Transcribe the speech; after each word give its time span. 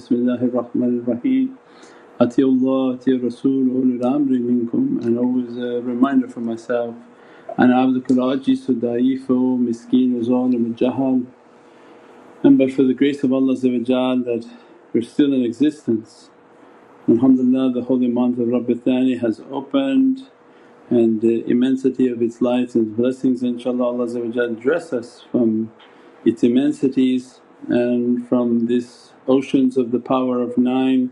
Bismillahir 0.00 0.50
Rahmanir 0.50 1.06
Rahim. 1.06 1.58
Atiullah, 2.18 2.94
Ati 2.94 3.18
Rasul, 3.18 3.66
ulul 3.66 4.00
amri 4.00 4.40
minkum 4.40 5.04
and 5.04 5.18
always 5.18 5.58
a 5.58 5.82
reminder 5.82 6.26
for 6.26 6.40
myself, 6.40 6.94
Ana 7.58 7.74
abdukal 7.74 8.16
ajizu 8.34 8.80
da'ifu 8.80 9.58
miskeen 9.58 10.18
zalim 10.24 10.74
jahal 10.74 11.26
and 12.42 12.56
but 12.56 12.72
for 12.72 12.84
the 12.84 12.94
grace 12.94 13.22
of 13.22 13.34
Allah 13.34 13.54
that 13.54 14.48
we're 14.94 15.02
still 15.02 15.34
in 15.34 15.44
existence. 15.44 16.30
Alhamdulillah 17.06 17.74
the 17.74 17.82
holy 17.82 18.08
month 18.08 18.38
of 18.38 18.48
Rabiul 18.48 18.82
Thani 18.82 19.18
has 19.18 19.42
opened 19.50 20.22
and 20.88 21.20
the 21.20 21.44
immensity 21.44 22.08
of 22.08 22.22
its 22.22 22.40
lights 22.40 22.74
and 22.74 22.96
blessings 22.96 23.42
inshaAllah 23.42 24.16
Allah 24.16 24.48
dress 24.54 24.94
us 24.94 25.26
from 25.30 25.70
its 26.24 26.42
immensities 26.42 27.42
and 27.68 28.28
from 28.28 28.66
these 28.66 29.12
oceans 29.28 29.76
of 29.76 29.90
the 29.90 30.00
power 30.00 30.42
of 30.42 30.58
nine 30.58 31.10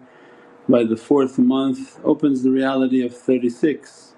by 0.68 0.84
the 0.84 0.96
fourth 0.96 1.38
month 1.38 1.98
opens 2.04 2.42
the 2.42 2.50
reality 2.50 3.02
of 3.04 3.16
36. 3.16 4.14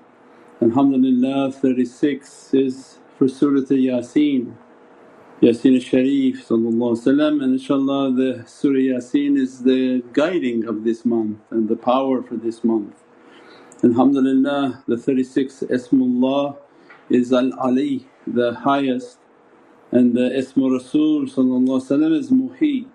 Alhamdulillah 0.62 1.52
36 1.52 2.54
is 2.54 2.98
for 3.16 3.28
Surat 3.28 3.68
Yasin, 3.68 4.54
Yasin 5.42 5.76
al-Sharif 5.76 6.50
and 6.50 6.66
inshaAllah 6.66 8.16
the 8.16 8.44
Surah 8.48 8.74
Yasin 8.74 9.38
is 9.38 9.62
the 9.62 10.02
guiding 10.12 10.66
of 10.66 10.84
this 10.84 11.04
month 11.04 11.38
and 11.50 11.68
the 11.68 11.76
power 11.76 12.22
for 12.22 12.36
this 12.36 12.64
month. 12.64 13.04
Alhamdulillah 13.84 14.84
the 14.88 14.96
36th 14.96 15.70
Ismullah 15.70 16.58
is 17.08 17.32
Al-Ali 17.32 18.09
the 18.26 18.54
highest 18.54 19.20
and 19.93 20.15
the 20.15 20.30
Ismu 20.30 20.73
Rasul 20.73 21.24
is 21.24 22.30
Muhi, 22.30 22.87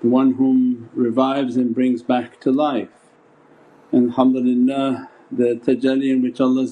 the 0.00 0.08
one 0.08 0.32
whom 0.32 0.88
revives 0.94 1.56
and 1.56 1.74
brings 1.74 2.02
back 2.02 2.40
to 2.40 2.52
life. 2.52 2.88
And 3.92 4.10
alhamdulillah 4.10 5.08
the 5.32 5.60
tajalli 5.64 6.12
in 6.12 6.22
which 6.22 6.40
Allah 6.40 6.66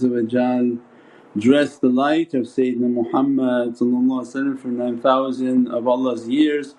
dressed 1.39 1.81
the 1.81 1.89
light 1.89 2.34
of 2.34 2.45
Sayyidina 2.47 2.92
Muhammad 2.92 3.79
for 3.79 4.69
9,000 4.69 5.69
of 5.69 5.86
Allah's 5.86 6.29
years 6.29 6.75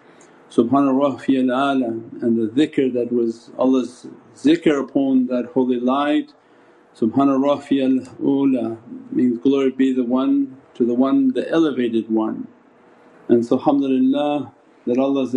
Subhana 0.49 0.91
Rabbiyal 0.91 1.45
A'la 1.45 2.23
and 2.23 2.37
the 2.37 2.47
dhikr 2.47 2.91
that 2.93 3.11
was 3.11 3.51
Allah's 3.57 4.07
zikr 4.35 4.83
upon 4.83 5.27
that 5.27 5.45
holy 5.53 5.79
light 5.79 6.33
Subhana 6.97 7.37
Rabbiyal 7.39 8.19
Ula 8.19 8.77
means 9.11 9.37
glory 9.37 9.71
be 9.71 9.93
the 9.93 10.03
one 10.03 10.57
to 10.73 10.85
the 10.85 10.93
one 10.93 11.31
the 11.33 11.49
elevated 11.49 12.09
one. 12.09 12.47
And 13.29 13.45
so 13.45 13.57
alhamdulillah 13.57 14.51
that 14.87 14.97
Allah 14.97 15.27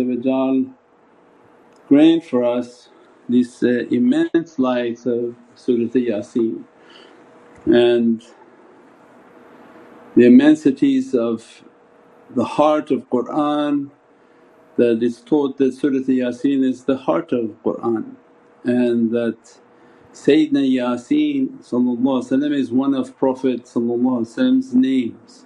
grant 1.87 2.23
for 2.25 2.43
us 2.43 2.89
these 3.29 3.63
uh, 3.63 3.85
immense 3.91 4.57
lights 4.57 5.05
of 5.05 5.35
Surat 5.55 5.93
Yasin. 5.93 6.63
And 7.65 8.23
the 10.15 10.25
immensities 10.25 11.13
of 11.13 11.63
the 12.35 12.43
heart 12.43 12.89
of 12.89 13.07
Qur'an 13.11 13.91
that 14.77 15.03
it's 15.03 15.21
taught 15.21 15.57
that 15.59 15.73
Surat 15.73 16.07
Yasin 16.07 16.63
is 16.63 16.85
the 16.85 16.97
heart 16.97 17.31
of 17.31 17.55
Qur'an. 17.63 18.17
And 18.63 19.11
that 19.11 19.37
Sayyidina 20.13 20.65
Yasin 20.77 21.61
is 22.53 22.71
one 22.71 22.95
of 22.95 23.15
Prophet's 23.17 23.75
names, 24.73 25.45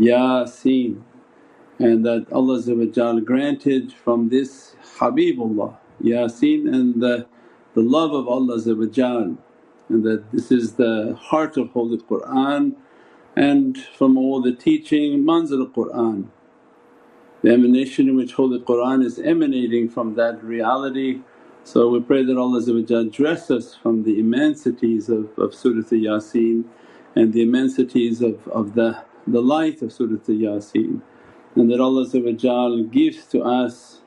Yasin 0.00 1.02
and 1.78 2.04
that 2.04 2.26
Allah 2.32 3.20
granted 3.20 3.92
from 3.92 4.28
this 4.28 4.76
Habibullah 4.98 5.76
Yasin 6.02 6.72
and 6.72 7.02
the, 7.02 7.26
the 7.74 7.82
love 7.82 8.12
of 8.12 8.28
Allah 8.28 8.58
and 9.88 10.02
that 10.04 10.24
this 10.32 10.50
is 10.50 10.74
the 10.74 11.18
heart 11.20 11.56
of 11.56 11.70
Holy 11.70 11.98
Qur'an 11.98 12.76
and 13.36 13.76
from 13.76 14.16
all 14.16 14.40
the 14.40 14.52
teaching 14.54 15.24
manzil 15.24 15.72
Qur'an. 15.74 16.30
The 17.42 17.52
emanation 17.52 18.08
in 18.08 18.16
which 18.16 18.32
Holy 18.34 18.60
Qur'an 18.60 19.02
is 19.02 19.18
emanating 19.18 19.88
from 19.88 20.14
that 20.14 20.42
reality. 20.42 21.20
So 21.64 21.88
we 21.88 22.00
pray 22.00 22.24
that 22.24 22.38
Allah 22.38 23.04
dress 23.04 23.50
us 23.50 23.74
from 23.74 24.04
the 24.04 24.20
immensities 24.20 25.08
of, 25.08 25.36
of 25.38 25.54
Surat 25.54 25.86
Yasin 25.86 26.64
and 27.16 27.32
the 27.32 27.42
immensities 27.42 28.22
of, 28.22 28.46
of 28.48 28.74
the, 28.74 29.02
the 29.26 29.42
light 29.42 29.82
of 29.82 29.92
Surat 29.92 30.22
Yasin 30.24 31.02
and 31.56 31.70
that 31.70 31.80
Allah 31.80 32.82
gives 32.84 33.26
to 33.26 33.42
us 33.42 34.00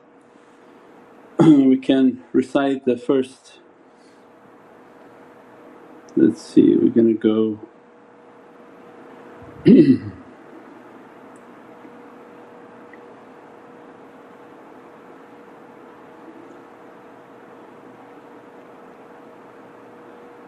we 1.38 1.78
can 1.78 2.24
recite 2.32 2.84
the 2.84 2.96
first 2.96 3.60
let's 6.16 6.42
see 6.42 6.76
we're 6.76 6.90
gonna 6.90 7.14
go 7.14 7.58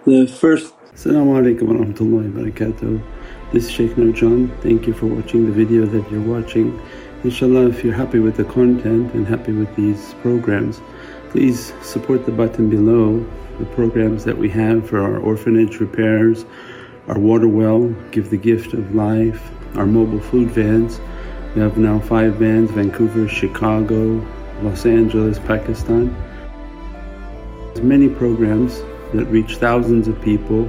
The 0.04 0.26
first 0.26 0.74
Assalamu 0.94 1.38
alaikum 1.38 1.62
wa 1.68 1.74
rahmatullahi 1.84 2.34
wa 2.34 2.42
barakatuh. 2.42 3.00
This 3.52 3.64
is 3.64 3.72
Shaykh 3.72 3.96
Nurjan. 3.96 4.56
Thank 4.62 4.86
you 4.86 4.92
for 4.92 5.06
watching 5.06 5.44
the 5.44 5.50
video 5.50 5.84
that 5.84 6.08
you're 6.08 6.22
watching. 6.22 6.80
Inshallah 7.24 7.66
if 7.66 7.82
you're 7.82 7.92
happy 7.92 8.20
with 8.20 8.36
the 8.36 8.44
content 8.44 9.12
and 9.12 9.26
happy 9.26 9.50
with 9.50 9.74
these 9.74 10.14
programs 10.22 10.80
please 11.30 11.72
support 11.82 12.26
the 12.26 12.30
button 12.30 12.70
below 12.70 13.26
the 13.58 13.64
programs 13.66 14.24
that 14.24 14.38
we 14.38 14.48
have 14.50 14.88
for 14.88 15.00
our 15.00 15.18
orphanage 15.18 15.80
repairs, 15.80 16.44
our 17.08 17.18
water 17.18 17.48
well, 17.48 17.88
Give 18.12 18.30
the 18.30 18.36
Gift 18.36 18.72
of 18.72 18.94
Life, 18.94 19.50
our 19.76 19.86
mobile 19.86 20.20
food 20.20 20.50
vans. 20.50 21.00
We 21.56 21.62
have 21.62 21.76
now 21.76 21.98
five 21.98 22.36
vans 22.36 22.70
Vancouver, 22.70 23.26
Chicago, 23.26 24.24
Los 24.62 24.86
Angeles, 24.86 25.40
Pakistan. 25.40 26.14
There's 27.74 27.82
many 27.82 28.08
programs 28.08 28.80
that 29.12 29.26
reach 29.26 29.56
thousands 29.56 30.06
of 30.06 30.22
people 30.22 30.68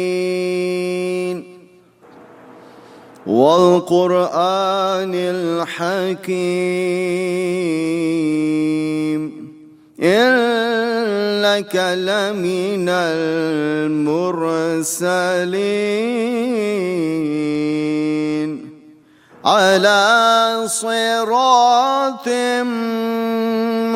والقرآن 3.41 5.11
الحكيم. 5.15 6.31
إنك 10.01 11.75
لمن 11.75 12.89
المرسلين. 12.89 14.11
على 19.45 20.63
صراط 20.65 22.27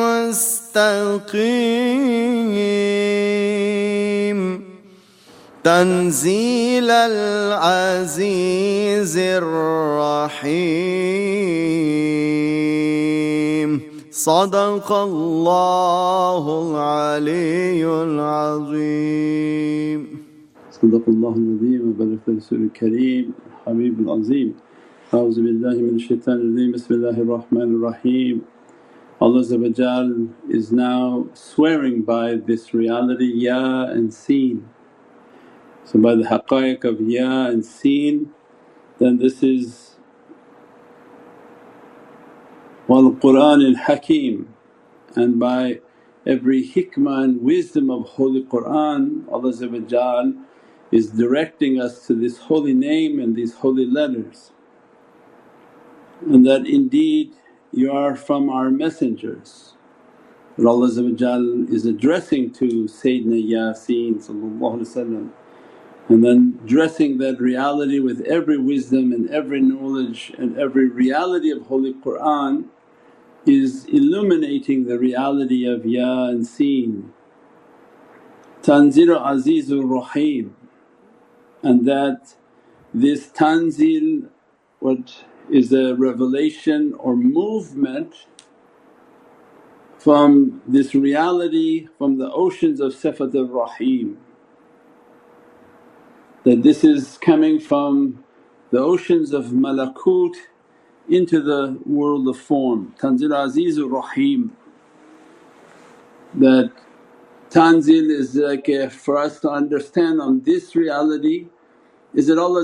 مستقيم. 0.00 0.56
تنزيل 5.66 6.90
العزيز 6.90 8.34
الرحيم 9.18 10.46
صدق 14.10 14.92
الله 14.92 16.44
العلي 16.62 17.82
العظيم 18.08 20.00
صدق 20.70 21.04
الله 21.08 21.34
العظيم 21.42 21.82
وبلغ 21.88 22.18
الرسول 22.28 22.60
الكريم 22.62 23.24
الحبيب 23.66 23.94
العظيم 24.00 24.50
A'udhu 25.12 25.38
billahi 25.46 25.80
min 25.86 25.98
shaitanir 26.02 26.50
rajeem, 26.50 26.70
Bismillahir 26.74 27.26
Rahmanir 27.34 27.82
Rahim. 27.88 28.36
Allah 29.20 29.42
is 30.48 30.66
now 30.72 31.26
swearing 31.32 32.02
by 32.02 32.34
this 32.34 32.74
reality 32.74 33.30
Ya 33.46 33.84
and 33.84 34.12
Seen. 34.12 34.75
So 35.86 36.00
by 36.00 36.16
the 36.16 36.24
haqqaiq 36.24 36.84
of 36.84 37.00
Ya 37.00 37.46
and 37.46 37.64
Seen 37.64 38.32
then 38.98 39.18
this 39.18 39.42
is 39.42 39.96
wal 42.88 43.12
Qur'an 43.14 43.62
al 43.62 43.76
Hakim 43.76 44.54
and 45.14 45.38
by 45.38 45.80
every 46.26 46.66
hikmah 46.66 47.24
and 47.24 47.42
wisdom 47.42 47.90
of 47.90 48.08
Holy 48.10 48.42
Qur'an 48.44 49.26
Allah 49.30 49.52
is 50.92 51.10
directing 51.10 51.80
us 51.80 52.06
to 52.06 52.14
this 52.14 52.38
holy 52.38 52.74
name 52.74 53.20
and 53.20 53.36
these 53.36 53.54
holy 53.54 53.86
letters. 53.86 54.52
And 56.22 56.46
that 56.46 56.66
indeed 56.66 57.34
you 57.72 57.92
are 57.92 58.16
from 58.16 58.50
our 58.50 58.70
messengers. 58.70 59.74
That 60.56 60.66
Allah 60.66 60.88
is 60.88 61.86
addressing 61.86 62.52
to 62.52 62.66
Sayyidina 62.84 63.50
Yasin 63.50 64.22
and 66.08 66.24
then 66.24 66.60
dressing 66.66 67.18
that 67.18 67.40
reality 67.40 68.00
with 68.00 68.22
every 68.22 68.58
wisdom 68.58 69.12
and 69.12 69.30
every 69.30 69.60
knowledge 69.60 70.32
and 70.38 70.58
every 70.58 70.88
reality 70.88 71.50
of 71.50 71.62
Holy 71.66 71.94
Qur'an 71.94 72.66
is 73.46 73.86
illuminating 73.86 74.86
the 74.86 74.98
reality 74.98 75.66
of 75.66 75.86
Ya 75.86 76.26
and 76.26 76.46
Seen. 76.46 77.12
Tanzil 78.62 79.20
Azizur 79.20 79.88
Rahim 79.90 80.56
and 81.62 81.86
that 81.86 82.34
this 82.94 83.28
tanzil 83.28 84.28
what 84.80 85.24
is 85.50 85.72
a 85.72 85.94
revelation 85.96 86.94
or 86.98 87.16
movement 87.16 88.26
from 89.98 90.62
this 90.66 90.94
reality 90.94 91.88
from 91.98 92.18
the 92.18 92.30
oceans 92.32 92.80
of 92.80 92.92
Sifat 92.94 93.34
al-Rahim. 93.34 94.18
That 96.46 96.64
this 96.64 96.84
is 96.84 97.18
coming 97.18 97.60
from 97.60 98.24
the 98.72 98.80
oceans 98.80 99.34
of 99.34 99.46
malakut 99.46 100.36
into 101.08 101.42
the 101.42 101.78
world 101.86 102.28
of 102.28 102.38
form. 102.38 102.94
Tanzil 103.00 103.30
Azizur 103.30 103.92
Rahim 103.92 104.56
that 106.34 106.72
tanzil 107.50 108.10
is 108.10 108.36
like 108.36 108.68
a, 108.68 108.90
for 108.90 109.18
us 109.18 109.40
to 109.40 109.50
understand 109.50 110.20
on 110.20 110.42
this 110.42 110.76
reality 110.76 111.48
is 112.14 112.28
that 112.28 112.38
Allah 112.38 112.62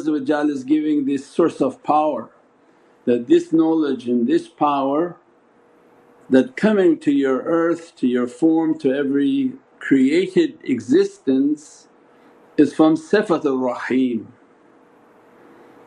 is 0.48 0.64
giving 0.64 1.06
this 1.06 1.26
source 1.26 1.60
of 1.62 1.82
power 1.84 2.30
that 3.06 3.28
this 3.28 3.52
knowledge 3.52 4.08
and 4.08 4.26
this 4.28 4.48
power 4.48 5.16
that 6.30 6.56
coming 6.56 6.98
to 7.00 7.12
your 7.12 7.42
earth, 7.42 7.96
to 7.96 8.08
your 8.08 8.26
form, 8.28 8.78
to 8.80 8.92
every 8.92 9.52
created 9.80 10.58
existence 10.64 11.88
is 12.62 12.74
from 12.74 12.96
Sifat 12.96 13.44
al-Rahim. 13.44 14.32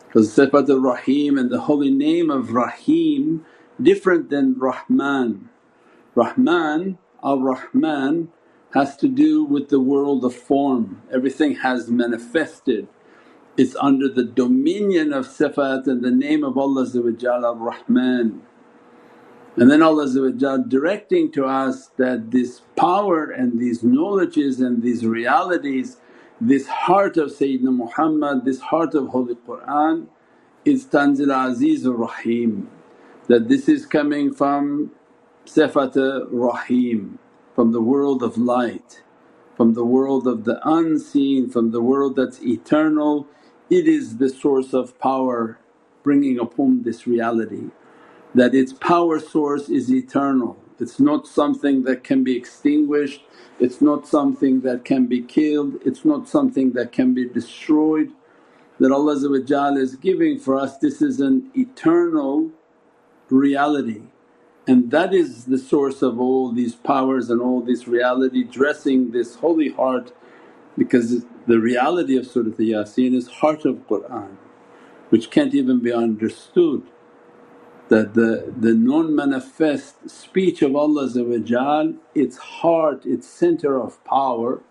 Because 0.06 0.36
Sifat 0.36 0.70
al-Rahim 0.70 1.38
and 1.38 1.50
the 1.50 1.62
holy 1.62 1.92
name 1.92 2.30
of 2.30 2.52
Rahim 2.52 3.46
different 3.82 4.30
than 4.30 4.60
Rahman. 4.60 5.50
Rahman, 6.14 6.98
al-Rahman 7.24 8.30
has 8.74 8.96
to 8.98 9.08
do 9.08 9.44
with 9.44 9.70
the 9.70 9.80
world 9.80 10.24
of 10.24 10.36
form, 10.36 11.02
everything 11.12 11.56
has 11.56 11.90
manifested 11.90 12.88
it's 13.58 13.76
under 13.78 14.10
the 14.10 14.24
dominion 14.24 15.14
of 15.14 15.28
sifat 15.28 15.88
and 15.88 16.04
the 16.04 16.12
name 16.12 16.44
of 16.44 16.58
Allah 16.58 16.86
ar-Rahman. 16.86 18.42
And 19.56 19.72
then 19.72 19.82
Allah 19.82 20.62
directing 20.68 21.32
to 21.32 21.46
us 21.46 21.88
that 21.96 22.32
this 22.32 22.62
power 22.76 23.30
and 23.30 23.58
these 23.58 23.82
knowledges 23.82 24.60
and 24.60 24.84
these 24.84 25.06
realities, 25.06 25.98
this 26.42 26.68
heart 26.68 27.18
of 27.18 27.30
Sayyidina 27.30 27.76
Muhammad, 27.76 28.46
this 28.46 28.60
heart 28.62 28.96
of 28.96 29.10
Holy 29.10 29.36
Qur'an 29.36 30.10
is 30.66 30.86
Tanzil 30.86 31.28
Azizur 31.28 31.98
Rahim. 31.98 32.70
That 33.28 33.50
this 33.50 33.70
is 33.70 33.86
coming 33.86 34.34
from 34.34 34.92
Sifat 35.46 36.28
Rahim, 36.32 37.20
from 37.56 37.72
the 37.72 37.82
world 37.82 38.24
of 38.24 38.38
light, 38.38 39.04
from 39.58 39.74
the 39.74 39.86
world 39.86 40.28
of 40.28 40.46
the 40.46 40.60
unseen, 40.68 41.50
from 41.50 41.72
the 41.72 41.82
world 41.82 42.16
that's 42.18 42.42
eternal 42.44 43.28
it 43.70 43.88
is 43.88 44.18
the 44.18 44.30
source 44.30 44.74
of 44.74 45.00
power 45.00 45.60
bringing 46.04 46.40
upon 46.40 46.84
this 46.84 47.08
reality 47.08 47.72
that 48.36 48.56
its 48.56 48.74
power 48.74 49.20
source 49.20 49.70
is 49.70 49.92
eternal. 49.94 50.58
It's 50.80 51.00
not 51.00 51.28
something 51.28 51.84
that 51.84 52.04
can 52.04 52.24
be 52.24 52.36
extinguished, 52.36 53.22
it's 53.60 53.82
not 53.82 54.08
something 54.08 54.62
that 54.62 54.86
can 54.86 55.08
be 55.08 55.22
killed, 55.22 55.76
it's 55.86 56.06
not 56.06 56.28
something 56.28 56.74
that 56.74 56.92
can 56.92 57.14
be 57.14 57.28
destroyed. 57.28 58.12
That 58.80 58.92
Allah 58.92 59.16
is 59.78 59.96
giving 59.96 60.40
for 60.40 60.58
us 60.60 60.78
this 60.78 61.02
is 61.02 61.22
an 61.22 61.50
eternal 61.56 62.52
reality. 63.30 64.04
And 64.68 64.92
that 64.92 65.14
is 65.14 65.46
the 65.46 65.58
source 65.60 66.02
of 66.02 66.20
all 66.20 66.52
these 66.52 66.76
powers 66.76 67.30
and 67.30 67.42
all 67.42 67.62
this 67.62 67.88
reality 67.88 68.44
dressing 68.44 69.12
this 69.12 69.36
holy 69.36 69.70
heart 69.70 70.12
because 70.78 71.26
the 71.48 71.60
reality 71.60 72.18
of 72.18 72.28
Surat 72.28 72.58
Yasin 72.58 73.16
is 73.16 73.28
heart 73.28 73.66
of 73.66 73.88
Qur'an 73.88 74.38
which 75.10 75.30
can't 75.32 75.56
even 75.56 75.80
be 75.80 75.94
understood 75.94 76.84
that 77.90 78.14
the, 78.16 78.54
the 78.60 78.74
non-manifest 78.74 80.10
speech 80.10 80.62
of 80.62 80.76
Allah 80.76 81.10
its 82.16 82.38
heart, 82.38 83.06
its 83.06 83.28
center 83.28 83.80
of 83.82 84.04
power 84.06 84.62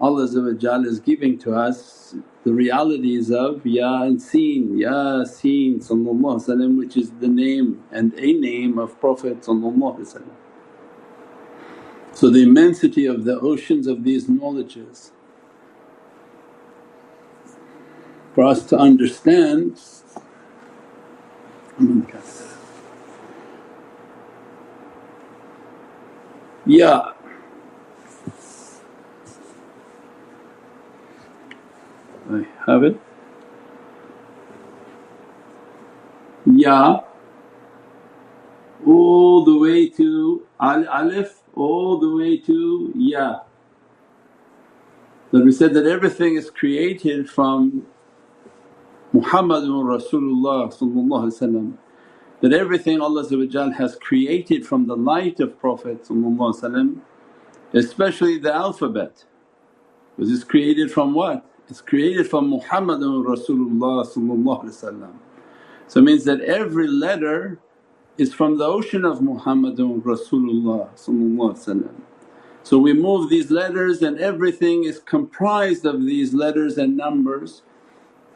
Allah 0.00 0.24
is 0.24 1.00
giving 1.00 1.38
to 1.38 1.54
us 1.54 2.14
the 2.44 2.52
realities 2.52 3.30
of 3.30 3.64
Ya 3.64 4.10
Seen, 4.18 4.76
Yasin 4.78 5.82
which 6.76 6.96
is 6.98 7.10
the 7.12 7.28
name 7.28 7.82
and 7.90 8.12
a 8.18 8.32
name 8.34 8.78
of 8.78 9.00
Prophet 9.00 9.42
So 9.44 9.54
the 12.30 12.42
immensity 12.42 13.06
of 13.06 13.24
the 13.24 13.38
oceans 13.40 13.86
of 13.86 14.04
these 14.04 14.28
knowledges. 14.28 15.12
For 18.34 18.44
us 18.44 18.64
to 18.66 18.76
understand 18.76 19.80
yeah. 26.66 27.12
I 32.30 32.46
have 32.66 32.82
it. 32.82 33.00
Yeah. 36.46 36.98
All 38.86 39.44
the 39.44 39.58
way 39.58 39.88
to 39.90 40.46
al 40.60 40.86
alif 40.88 41.42
all 41.54 41.98
the 41.98 42.10
way 42.14 42.36
to 42.38 42.92
ya 42.94 43.40
that 45.32 45.44
we 45.44 45.52
said 45.52 45.74
that 45.74 45.86
everything 45.86 46.36
is 46.36 46.50
created 46.50 47.28
from 47.28 47.86
Muhammadun 49.14 49.84
Rasulullah 49.84 50.70
that 52.40 52.52
everything 52.52 53.00
Allah 53.00 53.24
has 53.74 53.96
created 53.96 54.66
from 54.66 54.86
the 54.86 54.96
light 54.96 55.40
of 55.40 55.58
Prophet 55.58 56.08
especially 57.74 58.38
the 58.38 58.54
alphabet. 58.54 59.24
Was 60.16 60.30
this 60.30 60.44
created 60.44 60.90
from 60.90 61.14
what? 61.14 61.44
It's 61.68 61.80
created 61.80 62.28
from 62.28 62.50
Muhammadun 62.50 63.24
Rasulullah 63.26 64.06
So 65.88 66.00
it 66.00 66.04
means 66.04 66.24
that 66.24 66.40
every 66.42 66.88
letter 66.88 67.58
is 68.18 68.32
from 68.32 68.58
the 68.58 68.64
ocean 68.64 69.04
of 69.04 69.18
Muhammadun 69.20 70.02
Rasulullah 70.02 70.88
So 72.62 72.78
we 72.78 72.92
move 72.94 73.30
these 73.30 73.50
letters 73.50 74.02
and 74.02 74.18
everything 74.18 74.84
is 74.84 75.00
comprised 75.00 75.84
of 75.86 76.06
these 76.06 76.34
letters 76.34 76.78
and 76.78 76.96
numbers 76.96 77.62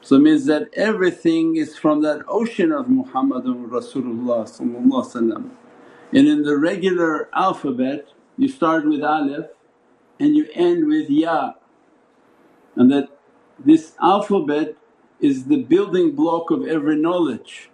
so 0.03 0.17
it 0.17 0.21
means 0.21 0.47
that 0.47 0.69
everything 0.75 1.57
is 1.57 1.77
from 1.77 2.03
that 2.03 2.23
ocean 2.29 2.73
of 2.73 2.87
Muhammadun 2.87 3.69
Rasulullah 3.69 4.47
and 6.13 6.29
in 6.29 6.43
the 6.43 6.57
regular 6.57 7.29
alphabet 7.35 8.09
you 8.37 8.49
start 8.49 8.87
with 8.87 9.03
alif 9.03 9.47
and 10.19 10.37
you 10.37 10.49
end 10.55 10.87
with 10.87 11.11
ya 11.11 11.53
and 12.77 12.91
that 12.91 13.09
this 13.59 13.95
alphabet 14.03 14.75
is 15.21 15.45
the 15.45 15.63
building 15.63 16.13
block 16.13 16.51
of 16.51 16.67
every 16.67 16.97
knowledge. 16.97 17.71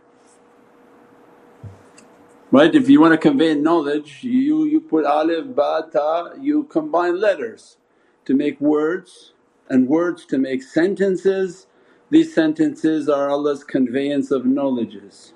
Right? 2.51 2.75
If 2.75 2.89
you 2.89 3.01
want 3.01 3.13
to 3.13 3.19
convey 3.19 3.55
knowledge 3.55 4.23
you, 4.23 4.65
you 4.65 4.81
put 4.81 5.05
alif, 5.05 5.55
ba, 5.55 5.89
ta, 5.93 6.33
you 6.41 6.65
combine 6.65 7.21
letters 7.21 7.77
to 8.25 8.35
make 8.35 8.61
words 8.61 9.33
and 9.69 9.89
words 9.89 10.25
to 10.27 10.39
make 10.39 10.63
sentences 10.63 11.67
these 12.11 12.35
sentences 12.35 13.09
are 13.09 13.31
Allah's 13.31 13.65
conveyance 13.65 14.31
of 14.31 14.47
knowledges. 14.47 15.35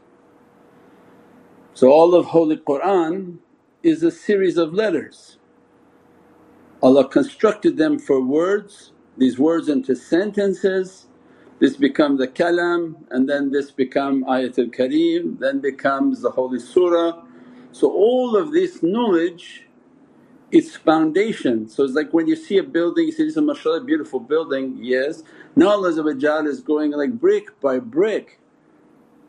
So 1.75 1.91
all 1.91 2.15
of 2.15 2.27
Holy 2.27 2.59
Qur'an 2.59 3.41
is 3.83 4.03
a 4.03 4.11
series 4.11 4.57
of 4.59 4.75
letters. 4.75 5.39
Allah 6.83 7.09
constructed 7.09 7.77
them 7.77 7.99
for 7.99 8.23
words, 8.23 8.93
these 9.19 9.39
words 9.39 9.69
into 9.69 9.95
sentences, 9.97 11.09
this 11.59 11.77
becomes 11.77 12.21
the 12.21 12.29
kalam 12.29 12.97
and 13.11 13.29
then 13.29 13.51
this 13.51 13.71
become 13.71 14.25
ayatul 14.25 14.75
kareem, 14.75 15.39
then 15.41 15.61
becomes 15.61 16.23
the 16.23 16.31
holy 16.31 16.59
surah. 16.59 17.23
So 17.73 17.93
all 17.93 18.37
of 18.37 18.53
this 18.53 18.83
knowledge 18.83 19.67
its 20.53 20.77
foundation. 20.77 21.69
So 21.69 21.85
it's 21.85 21.95
like 21.95 22.13
when 22.13 22.27
you 22.27 22.37
see 22.37 22.59
a 22.59 22.63
building 22.63 23.07
you 23.07 23.13
say, 23.13 23.25
this 23.25 23.33
is 23.33 23.37
a 23.37 23.43
mashallah 23.43 23.83
beautiful 23.85 24.21
building, 24.21 24.79
yes. 24.81 25.23
Now 25.57 25.71
Allah 25.71 25.91
is 26.49 26.61
going 26.61 26.93
like 26.93 27.13
brick 27.13 27.61
by 27.61 27.79
brick 27.79 28.41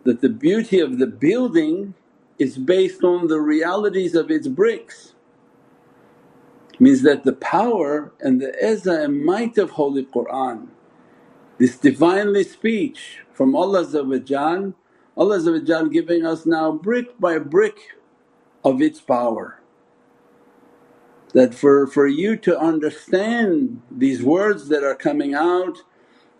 that 0.04 0.22
the 0.22 0.30
beauty 0.30 0.80
of 0.80 0.98
the 0.98 1.08
building 1.08 1.94
is 2.40 2.58
based 2.58 3.04
on 3.04 3.28
the 3.28 3.40
realities 3.40 4.16
of 4.16 4.32
its 4.32 4.48
bricks. 4.48 5.14
Means 6.80 7.04
that 7.04 7.24
the 7.24 7.34
power 7.34 8.12
and 8.22 8.42
the 8.42 8.54
izzah 8.64 9.06
and 9.06 9.24
might 9.24 9.60
of 9.60 9.72
Holy 9.72 10.04
Qur'an, 10.04 10.72
this 11.60 11.78
Divinely 11.78 12.44
speech 12.44 13.20
from 13.34 13.56
Allah 13.56 13.86
Allah 15.18 15.90
giving 15.90 16.26
us 16.26 16.48
now 16.48 16.72
brick 16.72 17.20
by 17.20 17.38
brick 17.38 17.78
of 18.64 18.82
its 18.82 19.00
power 19.00 19.61
that 21.34 21.54
for, 21.56 21.88
for 21.88 22.08
you 22.08 22.36
to 22.38 22.60
understand 22.60 23.82
these 23.92 24.24
words 24.24 24.70
that 24.70 24.84
are 24.84 24.96
coming 24.96 25.34
out 25.34 25.80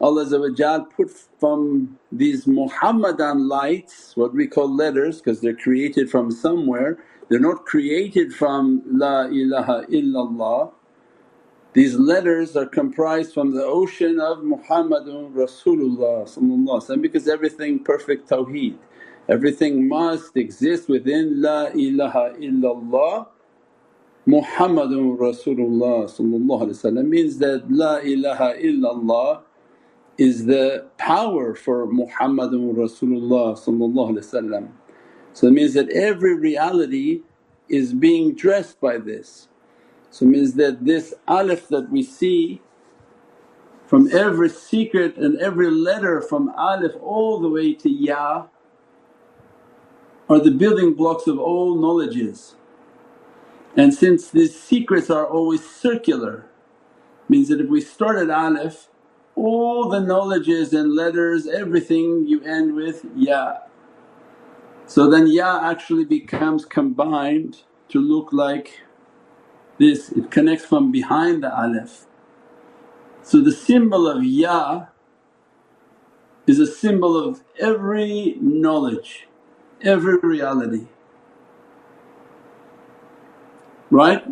Allah 0.02 0.86
put 0.98 1.12
from 1.40 2.00
these 2.12 2.48
Muhammadan 2.48 3.48
lights 3.48 4.18
what 4.18 4.34
we 4.34 4.48
call 4.48 4.74
letters 4.76 5.22
because 5.22 5.42
they're 5.42 5.56
created 5.56 6.10
from 6.10 6.32
somewhere, 6.32 6.98
they're 7.30 7.40
not 7.40 7.66
created 7.66 8.34
from 8.34 8.82
La 8.88 9.26
ilaha 9.26 9.86
illallah. 9.92 10.72
These 11.74 11.96
letters 11.96 12.58
are 12.58 12.66
comprised 12.66 13.34
from 13.34 13.54
the 13.56 13.64
ocean 13.64 14.20
of 14.20 14.40
Muhammadun 14.40 15.34
Rasulullah 15.34 17.02
because 17.02 17.28
everything 17.28 17.80
perfect 17.84 18.30
tawheed, 18.30 18.78
everything 19.30 19.88
must 19.88 20.36
exist 20.36 20.90
within 20.90 21.42
La 21.44 21.68
ilaha 21.68 22.34
illallah 22.40 23.28
Muhammadun 24.28 25.18
Rasulullah 25.18 26.08
means 27.06 27.38
that 27.40 27.66
La 27.72 27.98
ilaha 27.98 28.54
illallah 28.56 29.42
is 30.18 30.46
the 30.46 30.88
power 30.98 31.56
for 31.56 31.88
Muhammadun 31.88 32.76
Rasulullah 32.76 33.58
So 35.34 35.48
it 35.48 35.52
means 35.52 35.74
that 35.76 35.90
every 35.92 36.36
reality 36.36 37.24
is 37.70 37.94
being 37.94 38.36
dressed 38.36 38.80
by 38.82 38.98
this. 39.00 39.50
So 40.12 40.26
it 40.26 40.30
means 40.30 40.54
that 40.56 40.86
this 40.86 41.14
alif 41.28 41.68
that 41.70 41.92
we 41.92 42.04
see 42.04 42.62
from 43.88 44.10
every 44.16 44.50
secret 44.50 45.18
and 45.18 45.40
every 45.40 45.72
letter 45.72 46.22
from 46.22 46.54
alif 46.58 46.94
all 47.02 47.40
the 47.40 47.50
way 47.50 47.74
to 47.76 47.90
ya 47.90 48.48
are 50.30 50.40
the 50.40 50.52
building 50.52 50.94
blocks 50.94 51.28
of 51.28 51.40
all 51.40 51.76
knowledges. 51.76 52.56
And 53.76 53.94
since 53.94 54.30
these 54.32 54.60
secrets 54.60 55.10
are 55.10 55.28
always 55.28 55.68
circular, 55.70 56.46
means 57.30 57.50
that 57.50 57.62
if 57.62 57.70
we 57.70 57.82
start 57.82 58.18
at 58.18 58.30
alif, 58.30 58.90
all 59.36 59.90
the 59.90 60.00
knowledges 60.02 60.74
and 60.74 60.96
letters, 60.96 61.48
everything 61.48 62.26
you 62.28 62.42
end 62.44 62.76
with 62.76 63.06
ya. 63.16 63.60
So 64.88 65.10
then 65.10 65.28
ya 65.28 65.62
actually 65.64 66.06
becomes 66.06 66.66
combined 66.66 67.64
to 67.90 68.00
look 68.00 68.34
like 68.34 68.82
this, 69.80 70.12
it 70.12 70.32
connects 70.32 70.66
from 70.66 70.92
behind 70.92 71.44
the 71.44 71.52
alif. 71.60 72.06
So 73.24 73.42
the 73.42 73.52
symbol 73.52 74.08
of 74.08 74.24
ya 74.24 74.88
is 76.48 76.60
a 76.60 76.68
symbol 76.68 77.18
of 77.18 77.44
every 77.60 78.38
knowledge, 78.42 79.28
every 79.82 80.18
reality 80.20 80.88
right? 83.92 84.26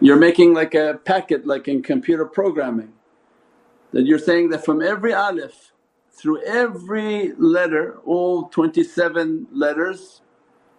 You're 0.00 0.16
making 0.18 0.54
like 0.54 0.74
a 0.74 1.00
packet 1.04 1.46
like 1.46 1.68
in 1.68 1.82
computer 1.82 2.26
programming 2.26 2.94
that 3.92 4.06
you're 4.06 4.18
saying 4.18 4.50
that 4.50 4.64
from 4.64 4.82
every 4.82 5.12
alif 5.12 5.72
through 6.12 6.42
every 6.44 7.32
letter 7.38 7.98
all 8.06 8.48
27 8.48 9.48
letters 9.52 10.22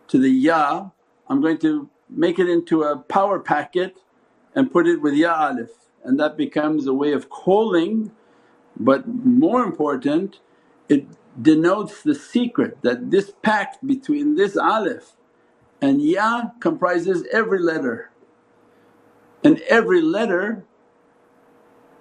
to 0.10 0.20
the 0.20 0.30
ya 0.32 0.90
I'm 1.30 1.42
going 1.42 1.60
to 1.60 1.90
make 2.10 2.40
it 2.40 2.50
into 2.50 2.84
a 2.84 2.98
power 2.98 3.40
packet 3.40 4.00
and 4.56 4.72
put 4.72 4.88
it 4.88 5.02
with 5.02 5.16
ya 5.16 5.50
alif 5.52 5.72
and 6.04 6.20
that 6.20 6.38
becomes 6.38 6.88
a 6.88 6.94
way 6.94 7.14
of 7.14 7.30
calling 7.30 8.12
but 8.80 9.08
more 9.08 9.64
important 9.64 10.40
it 10.90 11.06
denotes 11.42 12.04
the 12.04 12.16
secret 12.16 12.80
that 12.84 13.12
this 13.12 13.34
pact 13.44 13.86
between 13.88 14.36
this 14.38 14.58
alif 14.58 15.17
and 15.82 16.02
Ya 16.02 16.52
comprises 16.62 17.26
every 17.34 17.60
letter 17.60 18.12
and 19.44 19.60
every 19.70 20.02
letter 20.02 20.66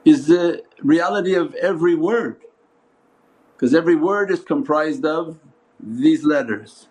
is 0.05 0.27
the 0.29 0.63
reality 0.83 1.35
of 1.35 1.55
every 1.57 1.95
word 1.97 2.43
because 3.53 3.75
every 3.75 3.97
word 3.97 4.31
is 4.31 4.41
comprised 4.43 5.05
of 5.07 5.39
these 5.81 6.25
letters. 6.25 6.89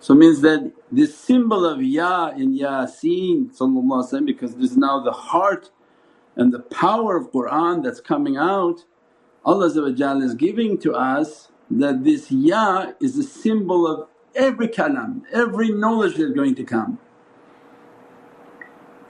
So 0.00 0.14
means 0.14 0.42
that 0.42 0.72
this 0.92 1.16
symbol 1.18 1.64
of 1.66 1.82
Ya 1.82 2.28
in 2.30 2.58
Yasin 2.58 3.50
because 4.26 4.56
this 4.56 4.72
is 4.72 4.76
now 4.78 5.00
the 5.00 5.12
heart 5.12 5.70
and 6.36 6.52
the 6.52 6.60
power 6.60 7.16
of 7.16 7.32
Qur'an 7.32 7.82
that's 7.82 8.00
coming 8.00 8.36
out 8.38 8.84
Allah 9.46 9.66
is 10.22 10.34
giving 10.34 10.78
to 10.78 10.94
us 10.94 11.50
that 11.70 12.04
this 12.04 12.30
Ya 12.32 12.92
is 13.00 13.18
a 13.18 13.24
symbol 13.24 13.86
of 13.86 14.08
every 14.34 14.68
kalam, 14.68 15.22
every 15.32 15.70
knowledge 15.70 16.16
that's 16.16 16.32
going 16.32 16.54
to 16.56 16.64
come. 16.64 16.98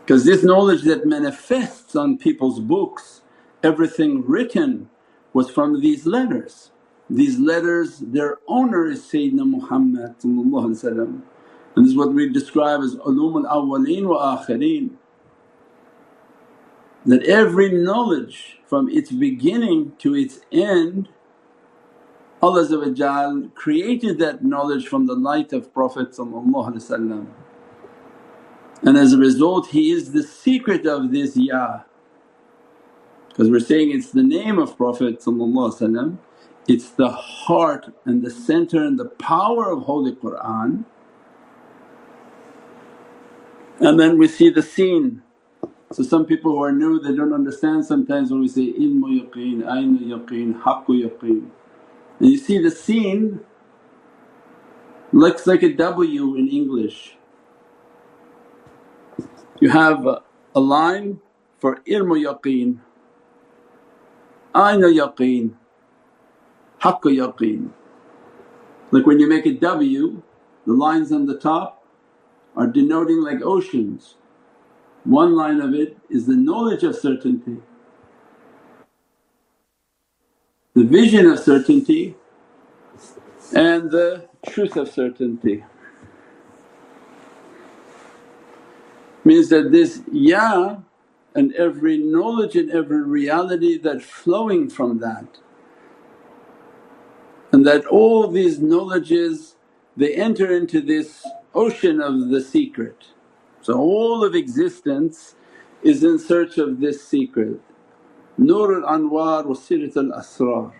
Because 0.05 0.25
this 0.25 0.43
knowledge 0.43 0.83
that 0.83 1.07
manifests 1.07 1.95
on 1.95 2.19
people's 2.19 2.61
books, 2.61 3.23
everything 3.62 4.27
written 4.27 4.91
was 5.33 5.50
from 5.50 5.81
these 5.81 6.07
letters. 6.07 6.73
These 7.09 7.39
letters 7.39 7.99
their 7.99 8.39
owner 8.49 8.87
is 8.87 9.03
Sayyidina 9.03 9.49
Muhammad 9.49 10.15
and 10.23 11.87
this 11.87 11.93
is 11.93 11.97
what 11.97 12.12
we 12.12 12.29
describe 12.29 12.81
as 12.81 12.97
ulum 12.97 13.49
al-awwaleen 13.49 14.07
wa 14.09 14.37
akhirin. 14.37 14.91
That 17.07 17.23
every 17.25 17.71
knowledge 17.71 18.59
from 18.67 18.89
its 18.89 19.11
beginning 19.11 19.93
to 19.99 20.15
its 20.15 20.41
end 20.53 21.09
Allah 22.43 22.65
created 23.55 24.19
that 24.21 24.45
knowledge 24.45 24.89
from 24.89 25.07
the 25.07 25.15
light 25.17 25.53
of 25.53 25.73
Prophet 25.75 26.19
and 28.83 28.97
as 28.99 29.13
a 29.15 29.19
result 29.19 29.69
he 29.69 29.93
is 29.93 30.13
the 30.13 30.23
secret 30.25 30.87
of 30.87 31.13
this 31.13 31.37
Ya 31.37 31.81
because 33.29 33.51
we're 33.51 33.61
saying 33.61 33.91
it's 33.93 34.13
the 34.13 34.23
name 34.23 34.59
of 34.59 34.77
Prophet 34.77 35.23
it's 36.69 36.91
the 36.91 37.11
heart 37.11 37.89
and 38.07 38.23
the 38.23 38.31
center 38.31 38.85
and 38.85 38.99
the 38.99 39.07
power 39.07 39.71
of 39.71 39.85
Holy 39.85 40.15
Qur'an. 40.17 40.87
And 43.81 44.01
then 44.01 44.19
we 44.19 44.29
see 44.29 44.51
the 44.51 44.63
scene. 44.63 45.23
So 45.93 46.03
some 46.05 46.27
people 46.27 46.53
who 46.53 46.63
are 46.65 46.73
new 46.73 47.01
they 47.01 47.15
don't 47.17 47.35
understand 47.35 47.87
sometimes 47.87 48.31
when 48.33 48.41
we 48.41 48.49
say 48.49 48.73
ilmu 48.73 49.31
yaqeen, 49.31 49.63
aynu 49.65 50.01
yaqeen, 50.15 50.63
haqqu 50.63 51.05
yaqeen. 51.11 51.51
And 52.21 52.31
you 52.31 52.39
see 52.39 52.59
the 52.59 52.71
scene 52.71 53.41
looks 55.12 55.47
like 55.47 55.62
a 55.62 55.73
W 55.73 56.37
in 56.37 56.49
English. 56.49 57.17
You 59.61 59.71
have 59.71 60.07
a 60.07 60.61
line 60.61 61.21
for 61.59 61.77
ilmu 61.87 62.25
yaqeen, 62.25 62.79
ayna 64.55 64.89
yaqeen, 64.93 65.55
haqqa 66.83 67.11
yaqeen. 67.11 67.71
Like 68.91 69.07
when 69.07 69.21
you 69.21 69.29
make 69.29 69.47
a 69.47 69.55
W, 69.55 70.23
the 70.67 70.73
lines 70.73 71.12
on 71.12 71.27
the 71.27 71.39
top 71.39 71.85
are 72.57 72.67
denoting 72.67 73.23
like 73.23 73.43
oceans. 73.43 74.17
One 75.05 75.35
line 75.35 75.61
of 75.61 75.75
it 75.75 75.97
is 76.11 76.27
the 76.27 76.37
knowledge 76.37 76.83
of 76.85 76.97
certainty 76.97 77.59
the 80.81 80.87
vision 80.87 81.27
of 81.27 81.39
certainty 81.39 82.17
and 83.55 83.91
the 83.91 84.27
truth 84.49 84.77
of 84.77 84.89
certainty. 84.91 85.63
Means 89.25 89.51
that 89.51 89.73
this 89.73 90.01
Ya 90.11 90.79
and 91.35 91.55
every 91.55 91.99
knowledge 91.99 92.57
and 92.57 92.71
every 92.71 93.03
reality 93.03 93.79
that 93.79 94.03
flowing 94.03 94.71
from 94.71 95.01
that. 95.01 95.39
And 97.53 97.67
that 97.67 97.85
all 97.87 98.29
these 98.29 98.61
knowledges 98.61 99.57
they 99.97 100.15
enter 100.15 100.51
into 100.57 100.81
this 100.81 101.27
ocean 101.55 102.01
of 102.01 102.31
the 102.31 102.41
secret. 102.41 103.09
So 103.61 103.79
all 103.79 104.25
of 104.25 104.35
existence 104.35 105.35
is 105.83 106.03
in 106.05 106.19
search 106.19 106.57
of 106.59 106.81
this 106.81 107.07
secret. 107.07 107.61
Nur 108.41 108.75
al 108.85 109.01
Anwar 109.01 109.47
wa 109.47 109.55
Sirat 109.55 109.97
al 109.99 110.13
Asrar. 110.19 110.73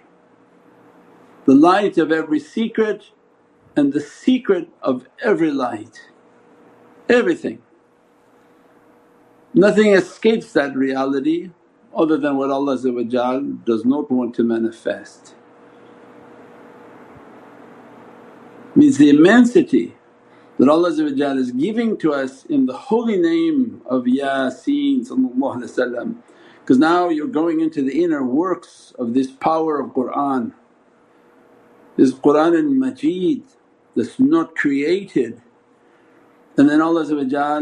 The 1.47 1.55
light 1.55 1.99
of 1.99 2.12
every 2.12 2.40
secret 2.40 3.11
and 3.76 3.93
the 3.93 4.00
secret 4.00 4.69
of 4.83 5.07
every 5.23 5.50
light, 5.52 6.11
everything. 7.09 7.62
Nothing 9.55 9.93
escapes 9.95 10.52
that 10.55 10.76
reality 10.76 11.50
other 11.95 12.17
than 12.19 12.37
what 12.38 12.50
Allah 12.50 12.79
does 13.64 13.85
not 13.85 14.11
want 14.11 14.35
to 14.37 14.45
manifest. 14.45 15.35
Means 18.76 18.99
the 18.99 19.11
immensity 19.11 19.97
that 20.59 20.69
Allah 20.69 20.90
is 20.90 21.52
giving 21.52 21.99
to 21.99 22.14
us 22.14 22.45
in 22.47 22.67
the 22.67 22.76
holy 22.76 23.19
name 23.19 23.83
of 23.87 24.05
Yasin 24.05 25.07
because 26.70 26.78
now 26.78 27.08
you're 27.08 27.26
going 27.26 27.58
into 27.58 27.82
the 27.82 28.04
inner 28.04 28.22
works 28.22 28.94
of 28.96 29.12
this 29.12 29.28
power 29.28 29.80
of 29.80 29.92
Qur'an. 29.92 30.54
This 31.96 32.12
Qur'an 32.12 32.54
al-Majid 32.54 33.42
that's 33.96 34.20
not 34.20 34.54
created 34.54 35.42
and 36.56 36.70
then 36.70 36.80
Allah 36.80 37.02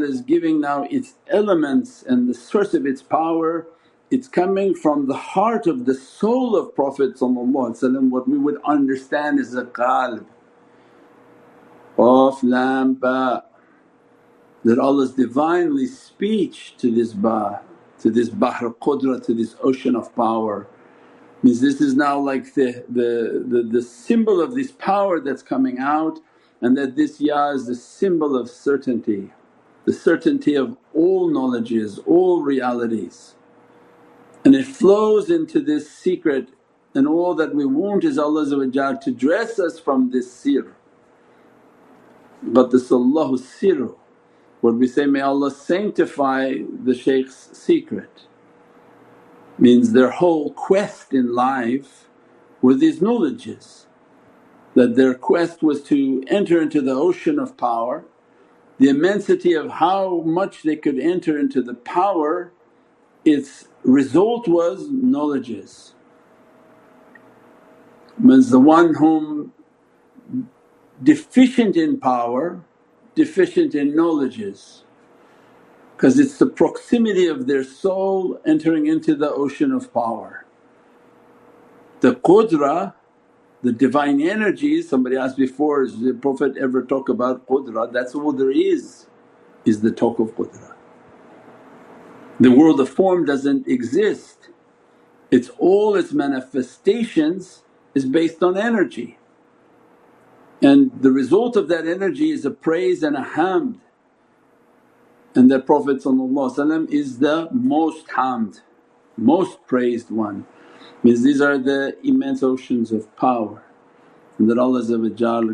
is 0.03 0.21
giving 0.21 0.61
now 0.61 0.83
its 0.91 1.15
elements 1.29 2.03
and 2.07 2.29
the 2.29 2.35
source 2.35 2.75
of 2.75 2.85
its 2.85 3.01
power 3.01 3.67
it's 4.11 4.29
coming 4.29 4.75
from 4.75 5.07
the 5.07 5.17
heart 5.17 5.67
of 5.67 5.87
the 5.87 5.95
soul 5.95 6.55
of 6.55 6.75
Prophet 6.75 7.19
what 7.19 8.29
we 8.29 8.37
would 8.37 8.61
understand 8.67 9.41
is 9.41 9.55
a 9.55 9.65
qalb. 9.65 10.27
of 11.97 12.43
Lam 12.43 12.93
Ba 12.93 13.45
that 14.65 14.79
Allah's 14.79 15.15
Divinely 15.15 15.87
speech 15.87 16.75
to 16.77 16.91
this 16.95 17.15
Ba, 17.15 17.63
to 18.01 18.11
this 18.11 18.29
Bahr 18.31 18.75
Qudra, 18.83 19.25
to 19.27 19.35
this 19.35 19.57
ocean 19.63 19.97
of 19.97 20.15
power. 20.17 20.67
Means 21.43 21.61
this 21.61 21.81
is 21.81 21.97
now 21.97 22.19
like 22.19 22.55
the, 22.55 22.85
the, 22.89 23.45
the, 23.49 23.63
the 23.71 23.83
symbol 23.83 24.41
of 24.41 24.55
this 24.55 24.73
power 24.73 25.21
that's 25.21 25.43
coming 25.43 25.79
out 25.79 26.21
and 26.61 26.77
that 26.79 26.97
this 26.97 27.21
Ya 27.21 27.51
is 27.51 27.67
the 27.67 27.75
symbol 27.77 28.37
of 28.37 28.51
certainty, 28.51 29.33
the 29.87 29.93
certainty 29.93 30.55
of 30.57 30.77
all 30.95 31.29
knowledges, 31.29 31.99
all 32.07 32.43
realities. 32.43 33.37
And 34.45 34.55
it 34.55 34.67
flows 34.67 35.31
into 35.31 35.61
this 35.61 35.91
secret 35.91 36.51
and 36.95 37.09
all 37.09 37.35
that 37.37 37.55
we 37.55 37.67
want 37.67 38.05
is 38.05 38.19
Allah 38.19 38.47
to 39.01 39.13
dress 39.13 39.59
us 39.59 39.79
from 39.81 40.11
this 40.11 40.33
sir. 40.33 40.75
But 42.43 42.71
this 42.73 42.93
Allahu 42.93 43.39
sirru, 43.39 43.97
what 44.61 44.75
we 44.77 44.89
say, 44.89 45.07
may 45.07 45.21
Allah 45.21 45.51
sanctify 45.51 46.55
the 46.85 46.95
shaykh's 46.95 47.51
secret 47.53 48.23
means 49.59 49.93
their 49.93 50.11
whole 50.11 50.53
quest 50.53 51.15
in 51.15 51.35
life 51.35 52.09
were 52.63 52.75
these 52.75 53.03
knowledges 53.03 53.87
that 54.75 54.97
their 54.97 55.15
quest 55.15 55.63
was 55.63 55.83
to 55.85 56.25
enter 56.29 56.61
into 56.63 56.81
the 56.81 56.93
ocean 56.93 57.39
of 57.39 57.57
power. 57.57 58.05
The 58.79 58.89
immensity 58.89 59.55
of 59.55 59.71
how 59.71 60.23
much 60.27 60.63
they 60.63 60.77
could 60.77 60.99
enter 60.99 61.39
into 61.39 61.63
the 61.63 61.75
power, 61.75 62.53
its 63.25 63.69
result 63.85 64.49
was 64.49 64.89
knowledges. 64.91 65.95
Means 68.19 68.51
the 68.51 68.61
one 68.61 68.95
whom 68.95 69.53
deficient 71.03 71.77
in 71.77 72.01
power, 72.01 72.63
deficient 73.19 73.75
in 73.75 73.97
knowledges 73.97 74.85
because 75.97 76.19
it's 76.19 76.39
the 76.39 76.47
proximity 76.47 77.27
of 77.29 77.47
their 77.49 77.65
soul 77.65 78.41
entering 78.47 78.87
into 78.87 79.17
the 79.17 79.31
ocean 79.31 79.73
of 79.73 79.93
power. 79.93 80.47
The 82.01 82.15
qudra 82.15 82.95
the 83.63 83.73
divine 83.73 84.21
energies, 84.21 84.89
somebody 84.89 85.17
asked 85.17 85.37
before, 85.37 85.85
does 85.85 86.01
the 86.01 86.15
Prophet 86.15 86.57
ever 86.59 86.83
talk 86.83 87.09
about 87.09 87.47
qudra? 87.47 87.93
That's 87.93 88.15
all 88.15 88.33
there 88.33 88.51
is, 88.53 89.07
is 89.65 89.81
the 89.81 89.91
talk 89.91 90.19
of 90.21 90.35
qudra. 90.37 90.75
The 92.41 92.53
world 92.53 92.81
of 92.81 92.89
form 92.89 93.25
doesn't 93.25 93.67
exist, 93.67 94.51
it's 95.31 95.51
all 95.59 95.97
its 95.97 96.13
manifestations 96.13 97.65
is 97.95 98.07
based 98.07 98.43
on 98.43 98.57
energy. 98.57 99.18
And 100.63 100.93
the 101.03 101.13
result 101.13 101.57
of 101.57 101.69
that 101.69 101.87
energy 101.87 102.31
is 102.31 102.45
a 102.45 102.51
praise 102.51 103.03
and 103.03 103.17
a 103.17 103.23
hamd 103.23 103.81
and 105.35 105.51
that 105.51 105.67
Prophet 105.67 105.97
is 106.91 107.19
the 107.21 107.49
most 107.53 108.09
hamd, 108.09 108.61
most 109.17 109.67
praised 109.67 110.11
one 110.11 110.47
means 111.03 111.23
these 111.23 111.41
are 111.41 111.59
the 111.59 111.97
immense 112.05 112.43
oceans 112.43 112.93
of 112.93 113.15
power 113.17 113.63
and 114.39 114.51
that 114.51 114.59
Allah 114.59 114.83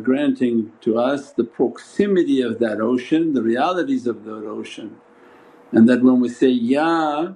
granting 0.00 0.72
to 0.82 0.98
us 0.98 1.32
the 1.32 1.44
proximity 1.44 2.42
of 2.42 2.58
that 2.60 2.80
ocean, 2.80 3.34
the 3.34 3.42
realities 3.42 4.06
of 4.06 4.24
that 4.24 4.44
ocean. 4.46 4.96
And 5.72 5.88
that 5.88 6.02
when 6.02 6.20
we 6.20 6.28
say, 6.30 6.48
Ya, 6.48 7.34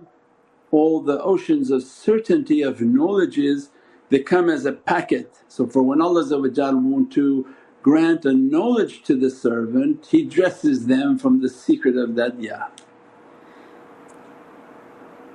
all 0.72 1.00
the 1.02 1.20
oceans 1.22 1.70
of 1.70 1.82
certainty 1.84 2.62
of 2.62 2.80
knowledges 2.80 3.70
they 4.10 4.20
come 4.20 4.50
as 4.50 4.66
a 4.66 4.72
packet. 4.72 5.40
So 5.48 5.66
for 5.66 5.82
when 5.82 6.02
Allah 6.02 6.26
want 6.78 7.12
to 7.12 7.46
grant 7.88 8.26
a 8.26 8.34
knowledge 8.34 9.02
to 9.02 9.16
the 9.16 9.30
servant, 9.30 10.06
He 10.10 10.22
dresses 10.22 10.86
them 10.88 11.18
from 11.18 11.40
the 11.40 11.48
secret 11.48 11.96
of 11.96 12.16
that 12.16 12.38
Ya. 12.38 12.68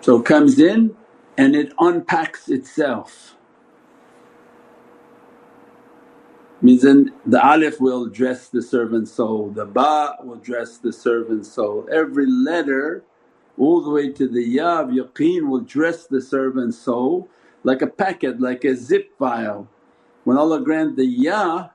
So 0.01 0.21
comes 0.21 0.59
in 0.59 0.95
and 1.35 1.55
it 1.55 1.73
unpacks 1.79 2.49
itself. 2.49 3.35
Means 6.61 6.83
then 6.83 7.11
the 7.25 7.43
alif 7.43 7.81
will 7.81 8.05
dress 8.05 8.49
the 8.49 8.61
servant's 8.61 9.11
soul, 9.11 9.49
the 9.49 9.65
ba 9.65 10.17
will 10.23 10.35
dress 10.51 10.77
the 10.77 10.93
servant's 10.93 11.51
soul. 11.51 11.87
Every 11.91 12.27
letter 12.27 13.03
all 13.57 13.81
the 13.81 13.89
way 13.89 14.11
to 14.11 14.27
the 14.27 14.43
ya 14.43 14.81
of 14.81 14.89
yaqeen 14.89 15.49
will 15.49 15.61
dress 15.77 16.05
the 16.05 16.21
servant's 16.21 16.77
soul 16.77 17.27
like 17.63 17.81
a 17.81 17.87
packet, 17.87 18.39
like 18.39 18.63
a 18.63 18.75
zip 18.75 19.17
file. 19.17 19.67
When 20.23 20.37
Allah 20.37 20.61
grant 20.61 20.97
the 20.97 21.07
ya 21.07 21.69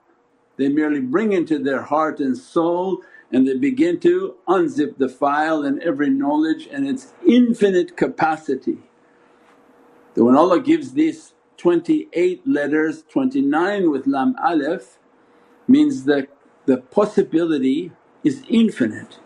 they 0.58 0.68
merely 0.68 1.00
bring 1.00 1.32
into 1.32 1.58
their 1.58 1.82
heart 1.82 2.20
and 2.20 2.38
soul 2.38 3.02
and 3.32 3.48
they 3.48 3.56
begin 3.56 4.00
to 4.00 4.36
unzip 4.48 4.98
the 4.98 5.08
file 5.08 5.64
and 5.64 5.82
every 5.82 6.10
knowledge 6.10 6.68
and 6.72 6.88
its 6.88 7.14
infinite 7.26 7.96
capacity. 7.96 8.78
That 10.14 10.24
when 10.24 10.36
Allah 10.36 10.60
gives 10.60 10.92
these 10.92 11.34
28 11.58 12.46
letters, 12.48 13.04
29 13.10 13.90
with 13.90 14.06
lam 14.06 14.36
alif 14.44 14.98
means 15.68 16.04
that 16.04 16.28
the 16.66 16.78
possibility 16.78 17.92
is 18.24 18.44
infinite 18.48 19.18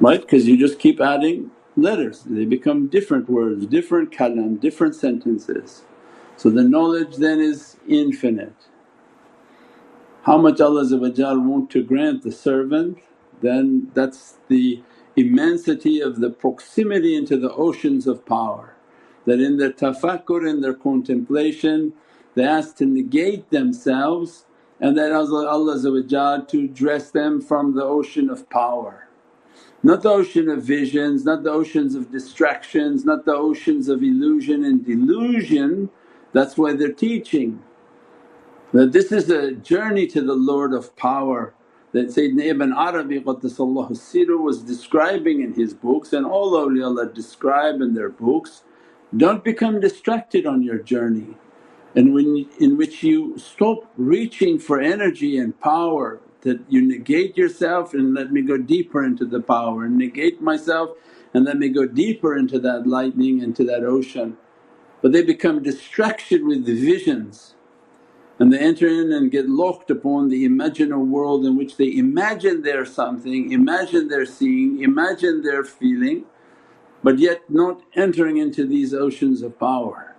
right? 0.00 0.20
Because 0.20 0.46
you 0.46 0.58
just 0.58 0.78
keep 0.78 1.00
adding 1.00 1.50
letters, 1.76 2.24
they 2.24 2.44
become 2.44 2.88
different 2.88 3.28
words, 3.28 3.66
different 3.66 4.10
kalam, 4.12 4.60
different 4.60 4.94
sentences. 4.94 5.84
So 6.38 6.50
the 6.50 6.62
knowledge 6.62 7.16
then 7.16 7.40
is 7.40 7.76
infinite. 7.88 8.54
How 10.22 10.38
much 10.38 10.60
Allah 10.60 10.86
want 11.40 11.70
to 11.70 11.82
grant 11.82 12.22
the 12.22 12.30
servant 12.32 12.98
then 13.40 13.90
that's 13.94 14.36
the 14.48 14.82
immensity 15.16 16.00
of 16.00 16.20
the 16.20 16.30
proximity 16.30 17.16
into 17.16 17.36
the 17.36 17.52
oceans 17.52 18.06
of 18.06 18.24
power. 18.24 18.74
That 19.26 19.40
in 19.40 19.58
their 19.58 19.72
tafakkur, 19.72 20.48
in 20.48 20.60
their 20.60 20.74
contemplation 20.74 21.92
they 22.36 22.44
ask 22.44 22.76
to 22.76 22.86
negate 22.86 23.50
themselves 23.50 24.46
and 24.80 24.96
that 24.96 25.10
Allah 25.12 26.46
to 26.48 26.68
dress 26.68 27.10
them 27.10 27.40
from 27.40 27.74
the 27.74 27.82
ocean 27.82 28.30
of 28.30 28.48
power. 28.48 29.08
Not 29.82 30.02
the 30.02 30.10
ocean 30.10 30.48
of 30.48 30.62
visions, 30.62 31.24
not 31.24 31.42
the 31.42 31.50
oceans 31.50 31.96
of 31.96 32.12
distractions, 32.12 33.04
not 33.04 33.24
the 33.24 33.34
oceans 33.34 33.88
of 33.88 34.02
illusion 34.02 34.64
and 34.64 34.84
delusion, 34.84 35.90
that's 36.32 36.58
why 36.58 36.74
they're 36.74 36.92
teaching. 36.92 37.62
That 38.72 38.92
this 38.92 39.12
is 39.12 39.30
a 39.30 39.52
journey 39.52 40.06
to 40.08 40.22
the 40.22 40.34
Lord 40.34 40.74
of 40.74 40.96
power 40.96 41.54
that 41.92 42.08
Sayyidina 42.08 42.44
Ibn 42.46 42.72
Arabi 42.74 43.20
Qaddasallahu 43.20 44.42
was 44.42 44.62
describing 44.62 45.42
in 45.42 45.54
his 45.54 45.74
books 45.74 46.12
and 46.12 46.26
all 46.26 46.52
awliyaullah 46.52 47.14
describe 47.14 47.80
in 47.80 47.94
their 47.94 48.10
books, 48.10 48.64
don't 49.16 49.44
become 49.44 49.80
distracted 49.80 50.46
on 50.46 50.62
your 50.62 50.78
journey 50.78 51.36
and 51.96 52.14
when 52.14 52.46
in 52.60 52.76
which 52.76 53.02
you 53.02 53.38
stop 53.38 53.84
reaching 53.96 54.58
for 54.58 54.80
energy 54.80 55.38
and 55.38 55.58
power 55.60 56.20
that 56.42 56.60
you 56.68 56.82
negate 56.82 57.36
yourself 57.36 57.94
and 57.94 58.14
let 58.14 58.32
me 58.32 58.42
go 58.42 58.58
deeper 58.58 59.04
into 59.04 59.26
the 59.26 59.40
power 59.40 59.84
and 59.84 59.96
negate 59.98 60.42
myself 60.42 60.90
and 61.34 61.44
let 61.44 61.58
me 61.58 61.68
go 61.68 61.86
deeper 61.86 62.36
into 62.36 62.58
that 62.58 62.86
lightning 62.86 63.42
into 63.42 63.64
that 63.64 63.84
ocean. 63.84 64.36
But 65.02 65.12
they 65.12 65.22
become 65.22 65.62
distracted 65.62 66.44
with 66.44 66.66
the 66.66 66.74
visions 66.74 67.54
and 68.38 68.52
they 68.52 68.58
enter 68.58 68.88
in 68.88 69.12
and 69.12 69.30
get 69.30 69.48
locked 69.48 69.90
upon 69.90 70.28
the 70.28 70.46
imaginal 70.48 71.06
world 71.06 71.44
in 71.44 71.56
which 71.56 71.76
they 71.76 71.96
imagine 71.96 72.62
they're 72.62 72.86
something, 72.86 73.52
imagine 73.52 74.08
they're 74.08 74.26
seeing, 74.26 74.82
imagine 74.82 75.42
they're 75.42 75.64
feeling 75.64 76.24
but 77.02 77.18
yet 77.18 77.42
not 77.48 77.82
entering 77.94 78.38
into 78.38 78.66
these 78.66 78.94
oceans 78.94 79.42
of 79.42 79.58
power. 79.58 80.16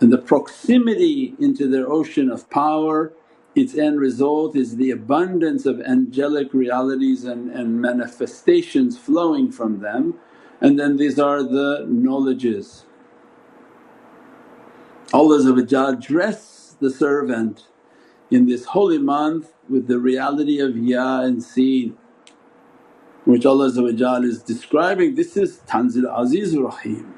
And 0.00 0.12
the 0.12 0.18
proximity 0.18 1.34
into 1.38 1.68
their 1.68 1.90
ocean 1.90 2.30
of 2.30 2.50
power 2.50 3.12
its 3.54 3.76
end 3.76 4.00
result 4.00 4.56
is 4.56 4.76
the 4.76 4.90
abundance 4.90 5.66
of 5.66 5.80
angelic 5.82 6.54
realities 6.54 7.24
and, 7.24 7.50
and 7.50 7.80
manifestations 7.80 8.98
flowing 8.98 9.52
from 9.52 9.80
them 9.80 10.14
and 10.60 10.78
then 10.78 10.96
these 10.96 11.18
are 11.18 11.42
the 11.42 11.86
knowledges. 11.88 12.86
Allah 15.14 15.96
dress 15.96 16.76
the 16.80 16.90
servant 16.90 17.66
in 18.30 18.46
this 18.46 18.66
holy 18.66 18.98
month 18.98 19.52
with 19.68 19.88
the 19.88 19.98
reality 20.00 20.60
of 20.60 20.76
Ya 20.76 21.20
and 21.22 21.42
Sin 21.42 21.96
which 23.24 23.46
Allah 23.46 23.66
is 24.24 24.42
describing 24.42 25.14
this 25.14 25.36
is 25.36 25.60
Tanzil 25.68 26.06
Aziz 26.20 26.56
Rahim. 26.56 27.14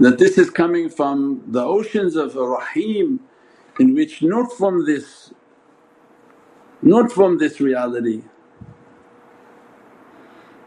That 0.00 0.18
this 0.18 0.38
is 0.38 0.50
coming 0.50 0.88
from 0.90 1.42
the 1.48 1.62
oceans 1.64 2.16
of 2.16 2.36
Rahim 2.36 3.20
in 3.80 3.94
which 3.94 4.22
not 4.22 4.52
from 4.52 4.86
this, 4.86 5.32
not 6.82 7.12
from 7.12 7.38
this 7.38 7.60
reality. 7.60 8.24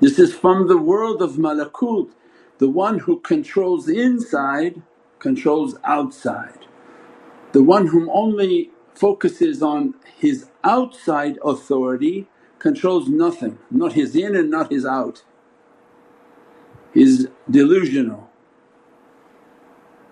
This 0.02 0.20
is 0.20 0.34
from 0.34 0.68
the 0.68 0.78
world 0.78 1.22
of 1.22 1.34
malakut, 1.34 2.12
the 2.60 2.70
one 2.70 3.00
who 3.00 3.20
controls 3.22 3.90
inside 3.90 4.82
controls 5.20 5.78
outside. 5.84 6.68
The 7.54 7.64
one 7.64 7.88
whom 7.88 8.10
only 8.12 8.72
focuses 8.96 9.64
on 9.64 9.96
his 10.18 10.48
outside 10.64 11.40
authority 11.44 12.28
controls 12.60 13.10
nothing, 13.10 13.60
not 13.72 13.94
his 13.94 14.16
in 14.16 14.36
and 14.36 14.52
not 14.52 14.72
his 14.72 14.86
out. 14.86 15.24
He's 16.94 17.28
delusional. 17.50 18.30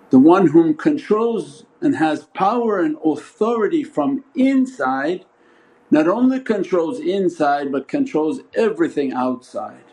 The 0.09 0.19
one 0.19 0.47
whom 0.47 0.75
controls 0.75 1.65
and 1.81 1.95
has 1.97 2.25
power 2.33 2.79
and 2.79 2.97
authority 3.03 3.83
from 3.83 4.23
inside 4.35 5.25
not 5.91 6.07
only 6.07 6.39
controls 6.39 6.99
inside 6.99 7.71
but 7.71 7.87
controls 7.87 8.41
everything 8.55 9.13
outside 9.13 9.83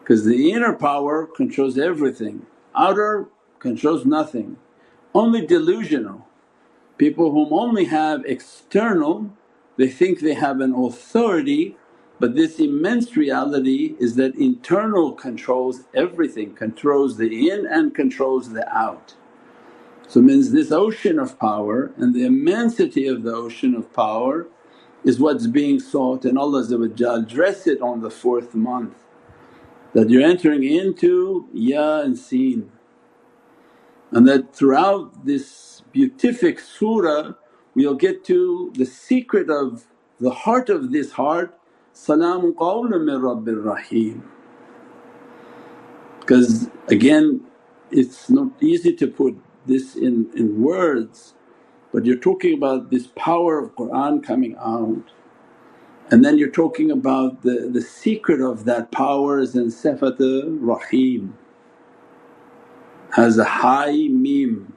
because 0.00 0.24
the 0.24 0.52
inner 0.52 0.74
power 0.74 1.26
controls 1.26 1.78
everything, 1.78 2.46
outer 2.76 3.28
controls 3.62 4.04
nothing. 4.04 4.58
Only 5.14 5.46
delusional 5.46 6.26
people 6.98 7.32
whom 7.32 7.52
only 7.52 7.86
have 7.86 8.24
external 8.26 9.30
they 9.76 9.88
think 9.88 10.20
they 10.20 10.34
have 10.34 10.60
an 10.60 10.74
authority 10.74 11.76
but 12.20 12.36
this 12.36 12.60
immense 12.60 13.16
reality 13.16 13.96
is 13.98 14.14
that 14.16 14.36
internal 14.36 15.12
controls 15.12 15.82
everything, 15.92 16.54
controls 16.54 17.16
the 17.16 17.50
in 17.50 17.66
and 17.66 17.94
controls 17.94 18.52
the 18.52 18.66
out. 18.72 19.14
So 20.06 20.22
means 20.22 20.52
this 20.52 20.70
ocean 20.70 21.18
of 21.18 21.38
power 21.40 21.92
and 21.96 22.14
the 22.14 22.24
immensity 22.24 23.08
of 23.08 23.24
the 23.24 23.34
ocean 23.34 23.74
of 23.74 23.92
power 23.92 24.46
is 25.04 25.18
what's 25.18 25.48
being 25.48 25.80
sought 25.80 26.24
and 26.24 26.38
Allah 26.38 26.62
address 27.10 27.66
it 27.66 27.80
on 27.82 28.02
the 28.02 28.10
fourth 28.10 28.54
month 28.54 28.94
that 29.94 30.10
you're 30.10 30.22
entering 30.34 30.64
into 30.64 31.48
Ya 31.52 32.00
and 32.02 32.18
Sin. 32.18 32.70
And 34.12 34.28
that 34.28 34.56
throughout 34.56 35.26
this 35.26 35.82
beatific 35.92 36.60
surah 36.60 37.34
we'll 37.76 37.96
get 37.96 38.24
to 38.26 38.72
the 38.76 38.86
secret 38.86 39.50
of 39.50 39.86
the 40.20 40.30
heart 40.32 40.70
of 40.70 40.92
this 40.92 41.12
heart 41.12 41.58
Salamun 41.94 42.54
qawlan 42.54 43.04
min 43.06 43.20
Rabbir 43.20 43.64
Rahim. 43.64 44.30
Because 46.20 46.70
again 46.88 47.42
it's 47.90 48.30
not 48.30 48.50
easy 48.62 48.94
to 48.96 49.08
put 49.08 49.36
this 49.66 49.96
in, 49.96 50.30
in 50.36 50.62
words 50.62 51.34
but 51.92 52.06
you're 52.06 52.16
talking 52.18 52.54
about 52.54 52.90
this 52.90 53.08
power 53.16 53.58
of 53.58 53.76
Qur'an 53.76 54.22
coming 54.22 54.56
out 54.58 55.12
and 56.10 56.24
then 56.24 56.38
you're 56.38 56.50
talking 56.50 56.90
about 56.90 57.42
the, 57.42 57.70
the 57.72 57.82
secret 57.82 58.40
of 58.40 58.64
that 58.66 58.92
power 58.92 59.40
is 59.40 59.56
in 59.56 59.66
Sifat 59.68 60.18
Rahim 60.60 61.36
has 63.12 63.38
a 63.38 63.44
high 63.44 64.08
mim, 64.08 64.74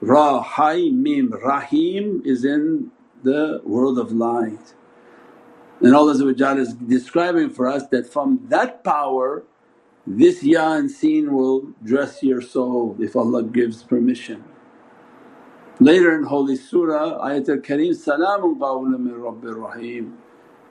Ra 0.00 0.40
high 0.42 0.90
mim, 0.90 1.32
Rahim 1.32 2.22
is 2.24 2.44
in 2.44 2.90
the 3.22 3.60
world 3.64 3.98
of 3.98 4.12
light. 4.12 4.74
And 5.80 5.94
Allah 5.94 6.12
is 6.58 6.74
describing 6.74 7.50
for 7.50 7.68
us 7.68 7.86
that 7.88 8.12
from 8.12 8.40
that 8.48 8.84
power 8.84 9.44
this 10.06 10.42
Ya 10.42 10.74
and 10.74 10.90
Sin 10.90 11.32
will 11.34 11.72
dress 11.84 12.22
your 12.22 12.40
soul 12.42 12.96
if 13.00 13.16
Allah 13.16 13.42
gives 13.42 13.82
permission. 13.82 14.44
Later 15.80 16.16
in 16.16 16.24
Holy 16.24 16.56
Surah 16.56 17.20
Ayatul 17.26 17.62
Kareem, 17.62 17.92
Salaamun 17.92 18.58
qawlan 18.58 18.98
min 19.00 19.14
Rabbir 19.14 19.56
Rahim 19.56 20.18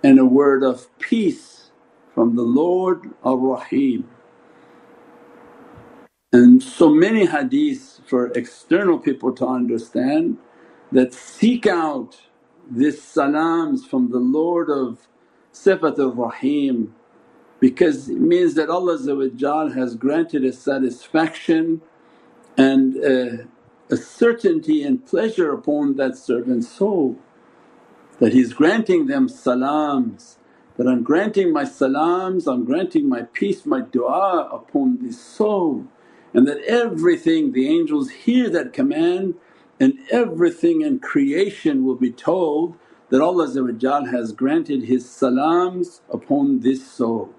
and 0.03 0.19
a 0.19 0.25
word 0.25 0.63
of 0.63 0.87
peace 0.99 1.71
from 2.13 2.35
the 2.35 2.43
Lord 2.43 3.11
Ar-Rahim. 3.23 4.09
And 6.33 6.63
so 6.63 6.89
many 6.89 7.27
hadiths 7.27 8.01
for 8.07 8.27
external 8.33 8.99
people 8.99 9.33
to 9.35 9.47
understand 9.47 10.37
that 10.93 11.13
seek 11.13 11.67
out 11.67 12.17
this 12.71 13.03
salams 13.03 13.85
from 13.85 14.11
the 14.11 14.19
Lord 14.19 14.69
of 14.69 15.09
Sifat 15.53 15.99
al-Rahim 15.99 16.95
because 17.59 18.09
it 18.09 18.19
means 18.21 18.55
that 18.55 18.69
Allah 18.69 18.97
has 19.75 19.95
granted 19.95 20.45
a 20.45 20.53
satisfaction 20.53 21.81
and 22.57 22.97
a, 22.97 23.47
a 23.91 23.97
certainty 23.97 24.83
and 24.83 25.05
pleasure 25.05 25.53
upon 25.53 25.97
that 25.97 26.17
servant's 26.17 26.69
soul 26.69 27.17
that 28.19 28.33
He's 28.33 28.53
granting 28.53 29.07
them 29.07 29.29
salams 29.29 30.37
that 30.77 30.87
I'm 30.87 31.03
granting 31.03 31.53
my 31.53 31.65
salams, 31.65 32.47
I'm 32.47 32.65
granting 32.65 33.09
my 33.09 33.23
peace, 33.23 33.65
my 33.65 33.81
du'a 33.81 34.53
upon 34.53 34.99
this 35.01 35.21
soul 35.21 35.85
and 36.35 36.47
that 36.47 36.59
everything 36.65 37.53
the 37.53 37.69
angels 37.69 38.11
hear 38.11 38.49
that 38.51 38.73
command 38.73 39.35
and 39.81 39.99
everything 40.11 40.83
in 40.83 40.99
creation 40.99 41.85
will 41.85 41.95
be 41.95 42.11
told 42.11 42.77
that 43.11 43.21
Allah 43.21 43.47
has 44.11 44.33
granted 44.33 44.83
His 44.83 45.09
salams 45.09 46.01
upon 46.11 46.61
this 46.61 46.87
soul. 46.91 47.31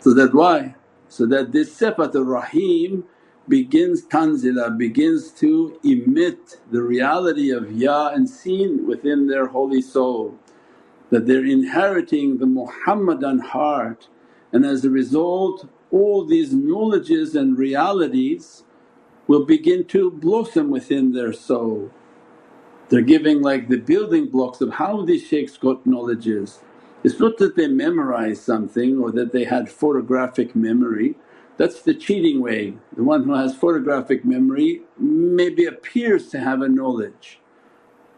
So 0.00 0.14
that 0.14 0.34
why? 0.34 0.76
So 1.08 1.26
that 1.26 1.52
this 1.52 1.78
Sifatul 1.80 2.26
Rahim 2.26 3.04
begins 3.48 4.06
tanzila, 4.06 4.76
begins 4.78 5.30
to 5.32 5.78
emit 5.84 6.60
the 6.72 6.82
reality 6.82 7.50
of 7.52 7.72
Ya 7.72 8.08
and 8.10 8.28
Sin 8.30 8.86
within 8.86 9.28
their 9.28 9.46
holy 9.48 9.82
soul. 9.82 10.38
That 11.10 11.26
they're 11.26 11.46
inheriting 11.46 12.38
the 12.38 12.46
Muhammadan 12.46 13.40
heart 13.40 14.08
and 14.52 14.66
as 14.66 14.84
a 14.84 14.90
result 14.90 15.68
all 15.92 16.24
these 16.26 16.54
knowledges 16.54 17.36
and 17.36 17.58
realities 17.58 18.64
will 19.28 19.44
begin 19.46 19.84
to 19.86 20.10
blossom 20.10 20.70
within 20.70 21.12
their 21.12 21.32
soul. 21.32 21.90
They're 22.88 23.02
giving 23.02 23.42
like 23.42 23.68
the 23.68 23.78
building 23.78 24.28
blocks 24.28 24.60
of 24.60 24.74
how 24.74 25.02
these 25.04 25.26
shaykhs 25.26 25.58
got 25.58 25.86
knowledges. 25.86 26.60
It's 27.04 27.20
not 27.20 27.38
that 27.38 27.56
they 27.56 27.68
memorized 27.68 28.42
something 28.42 28.98
or 28.98 29.12
that 29.12 29.32
they 29.32 29.44
had 29.44 29.70
photographic 29.70 30.56
memory, 30.56 31.16
that's 31.58 31.82
the 31.82 31.94
cheating 31.94 32.40
way. 32.42 32.74
The 32.96 33.04
one 33.04 33.24
who 33.24 33.34
has 33.34 33.54
photographic 33.56 34.24
memory 34.24 34.82
maybe 34.98 35.66
appears 35.66 36.28
to 36.30 36.40
have 36.40 36.62
a 36.62 36.68
knowledge 36.68 37.40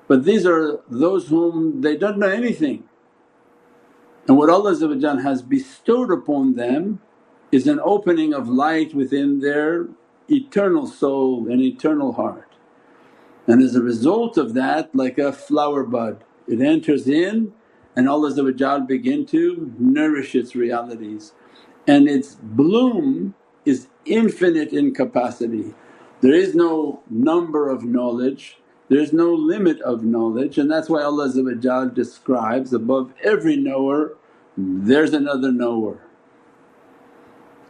but 0.09 0.25
these 0.25 0.47
are 0.47 0.81
those 0.91 1.29
whom 1.29 1.83
they 1.83 1.97
don't 1.97 2.19
know 2.19 2.29
anything. 2.29 2.85
And 4.29 4.39
what 4.39 4.51
Allah 4.51 4.77
has 5.23 5.43
bestowed 5.43 6.13
upon 6.13 6.55
them 6.55 7.01
is 7.53 7.67
an 7.67 7.81
opening 7.83 8.35
of 8.35 8.49
light 8.49 8.95
within 8.95 9.41
their 9.41 9.89
eternal 10.29 10.87
soul 10.87 11.49
and 11.51 11.61
eternal 11.63 12.13
heart. 12.13 12.49
And 13.47 13.63
as 13.63 13.77
a 13.77 13.83
result 13.83 14.39
of 14.39 14.55
that 14.55 14.95
like 14.95 15.19
a 15.19 15.33
flower 15.33 15.85
bud 15.85 16.25
it 16.49 16.61
enters 16.61 17.09
in 17.09 17.53
and 17.97 18.09
Allah 18.09 18.35
begin 18.87 19.27
to 19.27 19.73
nourish 19.79 20.35
its 20.35 20.57
realities 20.57 21.33
and 21.87 22.09
its 22.09 22.37
bloom 22.43 23.35
is 23.65 23.89
infinite 24.07 24.73
in 24.73 24.95
capacity. 24.95 25.75
There 26.21 26.35
is 26.35 26.55
no 26.55 27.03
number 27.11 27.71
of 27.71 27.85
knowledge, 27.85 28.59
There's 28.89 29.13
no 29.13 29.33
limit 29.35 29.81
of 29.83 30.05
knowledge 30.05 30.59
and 30.59 30.71
that's 30.71 30.91
why 30.91 31.03
Allah 31.03 31.31
describes 31.95 32.73
above 32.73 33.15
every 33.25 33.57
knower 33.57 34.17
there's 34.59 35.15
another 35.15 35.53
knower. 35.53 36.01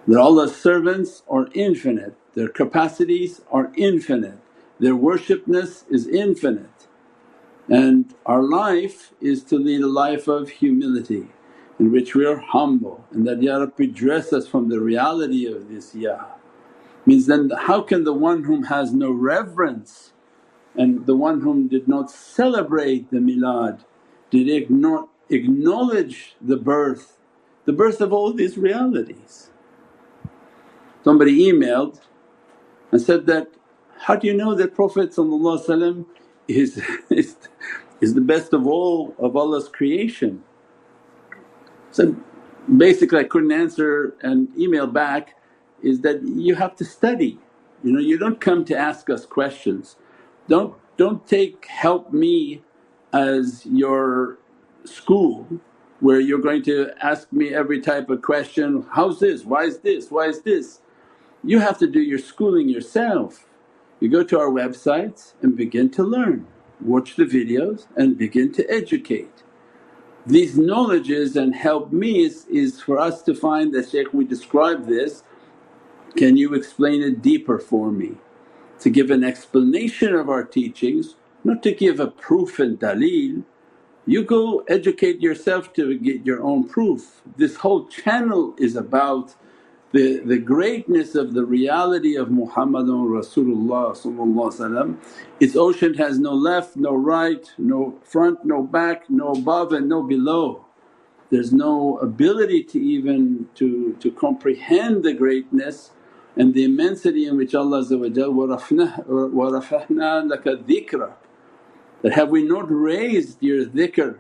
That 0.09 0.21
Allah's 0.21 0.57
servants 0.57 1.23
are 1.29 1.49
infinite, 1.55 2.17
their 2.35 2.49
capacities 2.49 3.43
are 3.53 3.73
infinite, 3.77 4.39
their 4.81 4.97
worshipness 4.97 5.85
is 5.91 6.09
infinite. 6.09 6.89
And 7.69 8.15
our 8.27 8.43
life 8.43 9.13
is 9.21 9.45
to 9.45 9.57
lead 9.57 9.83
a 9.83 9.89
life 9.89 10.29
of 10.29 10.49
humility 10.49 11.29
in 11.79 11.93
which 11.93 12.15
we 12.15 12.27
are 12.27 12.39
humble 12.39 13.05
and 13.13 13.27
that, 13.29 13.43
Ya 13.43 13.59
Rabbi 13.59 13.87
dress 13.87 14.33
us 14.33 14.49
from 14.49 14.71
the 14.71 14.81
reality 14.81 15.47
of 15.47 15.69
this 15.69 15.95
Ya. 15.95 16.27
Means 17.07 17.27
then 17.27 17.51
how 17.51 17.83
can 17.83 18.05
the 18.05 18.15
one 18.15 18.45
whom 18.45 18.65
has 18.65 18.95
no 18.95 19.11
reverence 19.13 20.13
and 20.77 21.07
the 21.07 21.17
one 21.17 21.43
whom 21.43 21.69
did 21.69 21.89
not 21.89 22.11
celebrate 22.11 23.11
the 23.11 23.19
milad, 23.19 23.81
did 24.31 24.71
not 24.71 25.11
acknowledge 25.31 26.37
the 26.41 26.57
birth, 26.57 27.19
the 27.67 27.75
birth 27.75 28.01
of 28.01 28.13
all 28.13 28.33
these 28.33 28.59
realities. 28.59 29.51
Somebody 31.09 31.51
emailed 31.51 32.01
and 32.93 33.01
said 33.01 33.25
that, 33.29 33.49
how 33.99 34.15
do 34.15 34.27
you 34.27 34.35
know 34.35 34.55
that 34.55 34.75
Prophet 34.75 35.15
is, 36.49 36.83
is, 37.11 37.37
is 38.03 38.15
the 38.15 38.21
best 38.21 38.53
of 38.53 38.67
all 38.67 39.15
of 39.19 39.35
Allah's 39.35 39.71
creation? 39.71 40.45
So 41.93 42.15
basically 42.77 43.21
I 43.21 43.25
couldn't 43.25 43.53
answer 43.53 44.17
and 44.21 44.49
email 44.59 44.87
back 44.87 45.37
is 45.83 46.03
that 46.03 46.23
you 46.25 46.57
have 46.57 46.77
to 46.77 46.85
study, 46.85 47.39
you 47.83 47.93
know 47.93 48.01
you 48.01 48.19
don't 48.19 48.39
come 48.39 48.67
to 48.67 48.77
ask 48.77 49.09
us 49.09 49.25
questions. 49.25 49.97
Don't, 50.47 50.75
don't 50.99 51.27
take 51.27 51.65
help 51.65 52.13
me 52.13 52.63
as 53.15 53.65
your 53.65 54.37
school 54.85 55.49
where 56.01 56.21
you're 56.21 56.47
going 56.51 56.65
to 56.65 56.91
ask 57.03 57.33
me 57.33 57.55
every 57.55 57.81
type 57.81 58.11
of 58.11 58.21
question, 58.21 58.85
how's 58.93 59.21
this, 59.21 59.47
why 59.47 59.65
is 59.65 59.79
this, 59.79 60.11
why 60.11 60.27
is 60.27 60.43
this? 60.43 60.81
You 61.49 61.61
have 61.61 61.79
to 61.79 61.87
do 61.87 62.03
your 62.03 62.19
schooling 62.19 62.69
yourself. 62.69 63.47
You 64.01 64.11
go 64.11 64.23
to 64.23 64.39
our 64.39 64.51
websites 64.51 65.33
and 65.41 65.57
begin 65.57 65.89
to 65.93 66.03
learn, 66.03 66.47
watch 66.79 67.17
the 67.17 67.25
videos 67.25 67.87
and 67.97 68.19
begin 68.19 68.53
to 68.53 68.71
educate. 68.71 69.43
These 70.27 70.59
knowledges 70.59 71.37
and 71.37 71.55
help 71.55 71.91
me 71.91 72.23
is, 72.23 72.45
is 72.51 72.83
for 72.83 72.99
us 72.99 73.23
to 73.23 73.35
find 73.35 73.73
that 73.73 73.89
Shaykh 73.89 74.13
we 74.13 74.27
describe 74.27 74.85
this, 74.87 75.23
can 76.19 76.37
you 76.37 76.53
explain 76.53 77.01
it 77.01 77.23
deeper 77.23 77.59
for 77.59 77.91
me? 77.91 78.17
To 78.81 78.91
give 78.91 79.11
an 79.11 79.25
explanation 79.25 80.15
of 80.15 80.29
our 80.29 80.45
teachings, 80.45 81.17
not 81.45 81.63
to 81.63 81.73
give 81.73 81.99
a 81.99 82.09
proof 82.09 82.59
and 82.59 82.79
dalil 82.79 83.43
you 84.09 84.25
go 84.25 84.65
educate 84.69 85.21
yourself 85.21 85.75
to 85.75 85.99
get 85.99 86.25
your 86.25 86.43
own 86.43 86.67
proof. 86.67 87.21
This 87.37 87.57
whole 87.57 87.89
channel 87.89 88.55
is 88.57 88.75
about 88.75 89.35
the, 89.92 90.20
the 90.26 90.40
greatness 90.40 91.14
of 91.14 91.34
the 91.34 91.46
reality 91.46 92.16
of 92.16 92.30
Muhammadun 92.30 93.08
Rasulullah 93.10 94.98
Its 95.40 95.56
ocean 95.56 95.94
has 95.96 96.20
no 96.20 96.34
left, 96.34 96.76
no 96.76 96.96
right, 96.96 97.52
no 97.60 98.00
front, 98.04 98.44
no 98.44 98.64
back, 98.64 99.10
no 99.10 99.34
above 99.34 99.72
and 99.72 99.88
no 99.88 100.02
below. 100.02 100.66
There's 101.30 101.54
no 101.54 101.98
ability 102.00 102.64
to 102.66 102.80
even 102.80 103.50
to, 103.56 103.96
to 104.00 104.12
comprehend 104.12 105.04
the 105.04 105.14
greatness 105.14 105.92
and 106.36 106.54
the 106.54 106.64
immensity 106.64 107.28
in 107.28 107.38
which 107.38 107.54
Allah 107.54 107.84
وَرَفَعْنَا 107.84 108.98
لَكَ 110.32 110.66
ذِكْرَ 110.66 111.14
that 112.04 112.14
have 112.14 112.30
we 112.30 112.44
not 112.44 112.66
raised 112.70 113.42
your 113.42 113.66
dhikr 113.66 114.20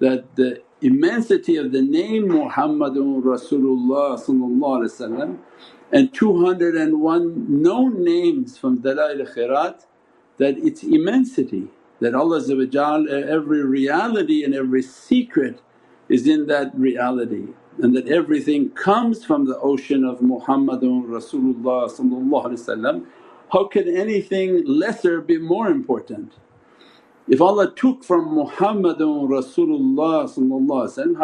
that 0.00 0.34
the 0.36 0.62
immensity 0.81 1.57
of 1.57 1.71
the 1.71 1.81
name 1.81 2.27
Muhammadun 2.29 3.23
Rasulullah 3.23 4.17
and 5.91 6.13
201 6.13 7.61
known 7.61 8.03
names 8.03 8.57
from 8.57 8.79
Dalail 8.81 9.33
Khairat 9.35 9.85
that 10.37 10.57
its 10.59 10.83
immensity 10.83 11.67
that 11.99 12.13
Allah 12.13 12.39
uh, 12.39 13.05
every 13.09 13.65
reality 13.65 14.43
and 14.43 14.53
every 14.53 14.83
secret 14.83 15.61
is 16.09 16.27
in 16.27 16.47
that 16.47 16.77
reality 16.77 17.47
and 17.81 17.95
that 17.95 18.07
everything 18.07 18.69
comes 18.71 19.25
from 19.25 19.45
the 19.45 19.57
ocean 19.59 20.03
of 20.05 20.19
Muhammadun 20.19 21.05
Rasulullah 21.07 23.05
how 23.51 23.65
can 23.67 23.87
anything 23.97 24.65
lesser 24.65 25.21
be 25.21 25.37
more 25.37 25.69
important? 25.69 26.33
If 27.27 27.41
Allah 27.41 27.73
took 27.75 28.03
from 28.05 28.29
Muhammadun 28.35 29.27
Rasulullah 29.27 30.27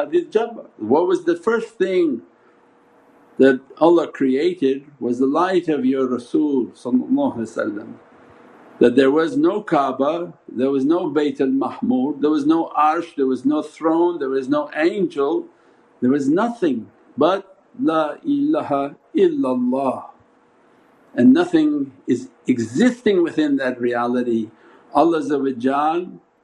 hadith 0.01 0.31
Jabir, 0.31 0.67
what 0.77 1.07
was 1.07 1.23
the 1.23 1.37
first 1.37 1.69
thing 1.77 2.21
that 3.37 3.61
Allah 3.79 4.07
created 4.11 4.85
was 4.99 5.19
the 5.19 5.25
light 5.25 5.69
of 5.69 5.85
your 5.85 6.07
Rasul 6.07 6.71
that 8.79 8.95
there 8.95 9.11
was 9.11 9.37
no 9.37 9.61
Kaaba, 9.61 10.33
there 10.49 10.69
was 10.69 10.85
no 10.85 11.09
Bayt 11.09 11.39
al-Mahmud, 11.39 12.21
there 12.21 12.29
was 12.29 12.45
no 12.45 12.71
arsh, 12.77 13.15
there 13.15 13.27
was 13.27 13.45
no 13.45 13.61
throne, 13.61 14.19
there 14.19 14.29
was 14.29 14.49
no 14.49 14.69
angel, 14.75 15.45
there 16.01 16.11
was 16.11 16.27
nothing 16.27 16.91
but 17.17 17.63
La 17.79 18.15
ilaha 18.25 18.95
illallah. 19.15 20.09
And 21.15 21.33
nothing 21.33 21.93
is 22.07 22.29
existing 22.47 23.23
within 23.23 23.57
that 23.57 23.79
reality 23.79 24.49
Allah 24.93 25.19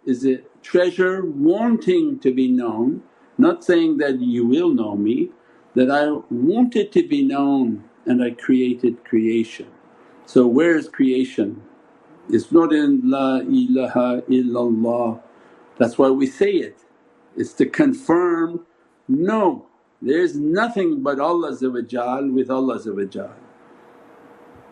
is 0.06 0.26
a 0.26 0.38
treasure 0.64 1.26
wanting 1.26 2.20
to 2.20 2.34
be 2.34 2.50
known, 2.50 3.04
not 3.38 3.64
saying 3.64 3.98
that 3.98 4.20
you 4.22 4.46
will 4.48 4.70
know 4.74 4.96
me, 4.96 5.30
that 5.76 5.92
I 5.92 6.12
wanted 6.34 6.92
to 6.94 7.08
be 7.08 7.24
known 7.24 7.86
and 8.06 8.24
I 8.24 8.32
created 8.32 9.06
creation. 9.06 9.68
So 10.26 10.48
where 10.48 10.78
is 10.78 10.90
creation? 10.90 11.64
It's 12.30 12.52
not 12.52 12.74
in 12.74 13.02
La 13.10 13.38
ilaha 13.40 14.24
illallah, 14.30 15.22
that's 15.78 15.98
why 15.98 16.10
we 16.10 16.28
say 16.28 16.52
it. 16.52 16.80
It's 17.38 17.54
to 17.54 17.66
confirm, 17.68 18.66
no 19.08 19.68
there's 20.02 20.36
nothing 20.38 21.04
but 21.04 21.20
Allah 21.20 21.58
with 21.62 22.50
Allah 22.52 23.39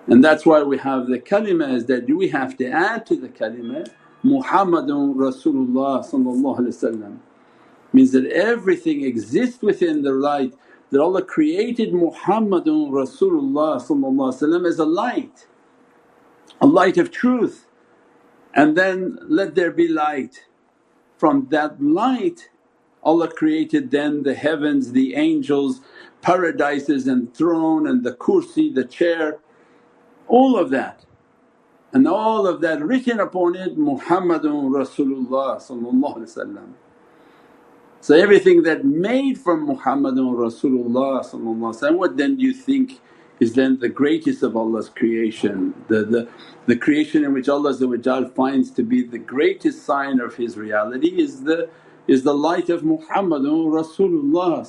and 0.08 0.24
that's 0.24 0.46
why 0.46 0.64
we 0.64 0.78
have 0.78 1.08
the 1.08 1.20
kalima 1.20 1.74
is 1.74 1.86
that 1.86 2.10
we 2.10 2.30
have 2.30 2.58
to 2.58 2.70
add 2.70 3.06
to 3.06 3.16
the 3.16 3.30
kalima 3.30 3.88
Muhammadun 4.24 5.16
Rasulullah 5.16 6.04
means 7.94 8.12
that 8.12 8.26
everything 8.26 9.04
exists 9.04 9.62
within 9.62 10.02
the 10.02 10.12
light 10.12 10.54
that 10.92 11.00
Allah 11.00 11.24
created 11.24 11.94
Muhammadun 11.94 12.90
Rasulullah 12.92 14.68
as 14.68 14.80
a 14.80 14.86
light, 14.86 15.48
a 16.62 16.68
light 16.68 16.98
of 16.98 17.12
truth. 17.12 17.66
And 18.54 18.76
then 18.76 19.20
let 19.28 19.56
there 19.56 19.72
be 19.72 19.88
light. 19.88 20.46
From 21.18 21.48
that 21.52 21.82
light 21.82 22.50
Allah 23.04 23.30
created 23.30 23.92
then 23.92 24.24
the 24.24 24.34
heavens, 24.34 24.92
the 24.92 25.16
angels, 25.16 25.82
paradises 26.22 27.08
and 27.08 27.34
throne 27.34 27.88
and 27.88 28.04
the 28.04 28.14
kursi, 28.14 28.74
the 28.74 28.84
chair 28.84 29.40
all 30.28 30.58
of 30.58 30.70
that. 30.72 31.06
And 31.94 32.08
all 32.08 32.48
of 32.48 32.62
that 32.62 32.82
written 32.84 33.20
upon 33.20 33.56
it 33.56 33.78
Muhammadun 33.78 34.70
Rasulullah 34.72 35.62
So 38.02 38.16
everything 38.16 38.64
that 38.64 38.86
made 38.86 39.40
from 39.40 39.68
Muhammadun 39.68 40.36
Rasulullah 40.36 41.96
what 41.96 42.18
then 42.18 42.38
do 42.38 42.44
you 42.44 42.54
think 42.54 43.00
is 43.40 43.54
then 43.54 43.80
the 43.80 43.90
greatest 43.90 44.44
of 44.44 44.58
Allah's 44.58 44.90
creation, 44.90 45.74
the, 45.88 46.04
the, 46.06 46.30
the 46.68 46.76
creation 46.76 47.24
in 47.26 47.34
which 47.34 47.50
Allah 47.50 47.74
finds 48.36 48.72
to 48.72 48.84
be 48.84 49.04
the 49.04 49.20
greatest 49.20 49.86
sign 49.86 50.20
of 50.20 50.36
His 50.36 50.58
reality 50.58 51.10
is 51.22 51.44
the, 51.44 51.70
is 52.08 52.24
the 52.24 52.34
light 52.34 52.70
of 52.70 52.84
Muhammadun 52.84 53.72
Rasulullah 53.72 54.66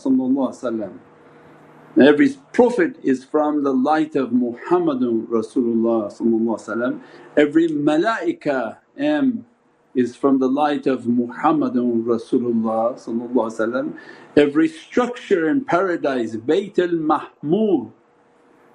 Every 2.00 2.30
Prophet 2.52 2.96
is 3.02 3.24
from 3.24 3.64
the 3.64 3.72
light 3.72 4.16
of 4.16 4.30
Muhammadun 4.30 5.26
Rasulullah 5.28 7.00
Every 7.36 7.68
malaika 7.68 8.78
am 8.98 9.46
is 9.94 10.16
from 10.16 10.38
the 10.38 10.48
light 10.48 10.86
of 10.86 11.04
Muhammadun 11.04 12.04
Rasulullah 12.04 13.98
Every 14.36 14.68
structure 14.68 15.48
in 15.48 15.64
paradise 15.64 16.36
Bayt 16.36 16.78
al-Mahmud, 16.78 17.92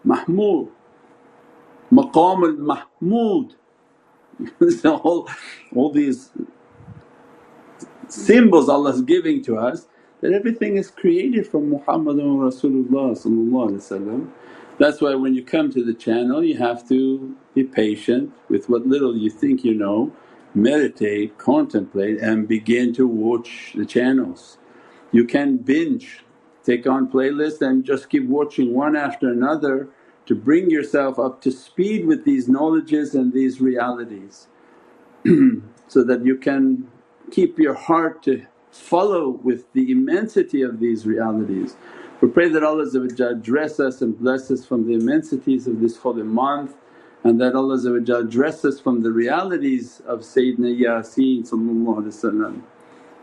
Mahmud, 0.04 0.70
Maqam 1.92 2.44
al-Mahmud 3.02 3.56
all, 4.86 5.30
all 5.76 5.92
these 5.92 6.32
symbols 8.10 8.70
Allah 8.70 8.92
is 8.94 9.02
giving 9.04 9.44
to 9.46 9.58
us 9.58 9.88
that 10.24 10.34
everything 10.34 10.78
is 10.78 10.90
created 10.90 11.46
from 11.46 11.70
Muhammadun 11.70 12.40
Rasulullah 12.40 14.32
That's 14.80 15.02
why 15.02 15.16
when 15.16 15.36
you 15.36 15.44
come 15.44 15.70
to 15.74 15.84
the 15.86 15.94
channel 15.94 16.44
you 16.46 16.58
have 16.58 16.88
to 16.90 17.36
be 17.54 17.66
patient 17.66 18.34
with 18.50 18.70
what 18.70 18.88
little 18.88 19.18
you 19.18 19.30
think 19.30 19.66
you 19.66 19.76
know 19.76 20.14
meditate, 20.56 21.38
contemplate 21.38 22.20
and 22.20 22.48
begin 22.48 22.94
to 22.94 23.08
watch 23.08 23.74
the 23.76 23.86
channels. 23.86 24.60
You 25.12 25.26
can 25.26 25.58
binge, 25.58 26.24
take 26.64 26.88
on 26.88 27.12
playlists 27.12 27.62
and 27.62 27.84
just 27.86 28.10
keep 28.10 28.26
watching 28.28 28.74
one 28.74 28.96
after 28.96 29.30
another 29.30 29.90
to 30.28 30.36
bring 30.36 30.70
yourself 30.70 31.20
up 31.20 31.42
to 31.42 31.52
speed 31.52 32.08
with 32.08 32.26
these 32.26 32.50
knowledges 32.50 33.14
and 33.16 33.34
these 33.34 33.62
realities 33.62 34.48
so 35.88 36.04
that 36.06 36.26
you 36.26 36.38
can 36.38 36.88
keep 37.32 37.60
your 37.60 37.76
heart 37.76 38.24
to 38.24 38.46
follow 38.74 39.30
with 39.30 39.72
the 39.74 39.92
immensity 39.92 40.62
of 40.62 40.80
these 40.80 41.06
realities. 41.06 41.76
We 42.22 42.30
pray 42.30 42.50
that 42.50 42.64
Allah 42.64 42.86
dress 43.36 43.80
us 43.80 44.02
and 44.02 44.18
bless 44.18 44.50
us 44.50 44.66
from 44.66 44.88
the 44.88 44.94
immensities 44.94 45.68
of 45.68 45.80
this 45.80 45.98
holy 45.98 46.24
month 46.24 46.76
and 47.24 47.40
that 47.42 47.56
Allah 47.56 47.80
dress 48.24 48.66
us 48.66 48.80
from 48.80 49.02
the 49.02 49.12
realities 49.12 50.02
of 50.06 50.22
Sayyidina 50.22 50.80
Yasin 50.80 51.44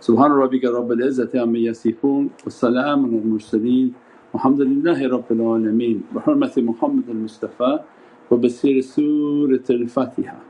Subhana 0.01 0.35
rabbika 0.35 0.73
rabbil 0.73 1.03
izzati 1.05 1.39
amma 1.39 1.59
yasifoon 1.59 2.31
wa 2.31 2.51
salaamun 2.51 3.21
al 3.21 3.27
mursaleen 3.33 3.95
walhamdulillahi 4.33 5.11
rabbil 5.13 5.43
alameen 5.45 6.01
bi 6.11 6.21
hurmati 6.21 6.65
Muhammad 6.65 7.07
al 7.11 7.17
Mustafa 7.17 7.85
wa 8.31 8.37
basir 8.39 8.83
Surat 8.83 9.69
al 9.69 9.87
Fatiha. 9.89 10.50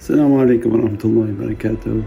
Assalamu 0.00 0.40
alaikum 0.40 0.72
wa 0.72 0.78
rahmatullahi 0.88 1.36
wa 1.36 1.44
barakatuh. 1.44 2.06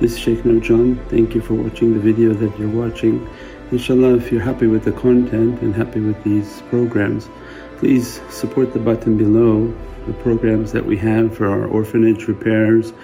This 0.00 0.12
is 0.14 0.18
Shaykh 0.18 0.44
Nurjan. 0.44 0.96
Thank 1.10 1.34
you 1.34 1.42
for 1.42 1.52
watching 1.52 1.92
the 1.92 2.00
video 2.00 2.32
that 2.32 2.58
you're 2.58 2.70
watching. 2.70 3.28
Inshallah 3.70 4.14
if 4.14 4.32
you're 4.32 4.40
happy 4.40 4.66
with 4.66 4.84
the 4.84 4.92
content 4.92 5.60
and 5.60 5.74
happy 5.74 6.00
with 6.00 6.24
these 6.24 6.62
programs 6.70 7.28
please 7.76 8.22
support 8.30 8.72
the 8.72 8.78
button 8.78 9.18
below 9.18 9.66
the 10.06 10.14
programs 10.14 10.72
that 10.72 10.86
we 10.86 10.96
have 10.96 11.36
for 11.36 11.46
our 11.46 11.66
orphanage 11.66 12.28
repairs, 12.28 12.94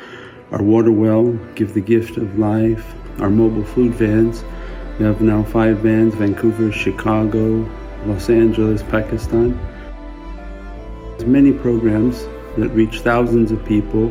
our 0.52 0.62
water 0.62 0.90
well, 0.90 1.32
give 1.54 1.74
the 1.74 1.82
gift 1.82 2.16
of 2.16 2.38
life, 2.38 2.94
our 3.20 3.28
mobile 3.28 3.64
food 3.64 3.92
vans. 3.92 4.42
We 4.98 5.04
have 5.04 5.20
now 5.20 5.42
five 5.42 5.80
vans 5.80 6.14
Vancouver, 6.14 6.72
Chicago, 6.72 7.68
Los 8.06 8.30
Angeles, 8.30 8.82
Pakistan. 8.84 9.60
There's 11.10 11.26
many 11.26 11.52
programs 11.52 12.22
that 12.56 12.70
reach 12.70 13.02
thousands 13.02 13.52
of 13.52 13.62
people 13.66 14.10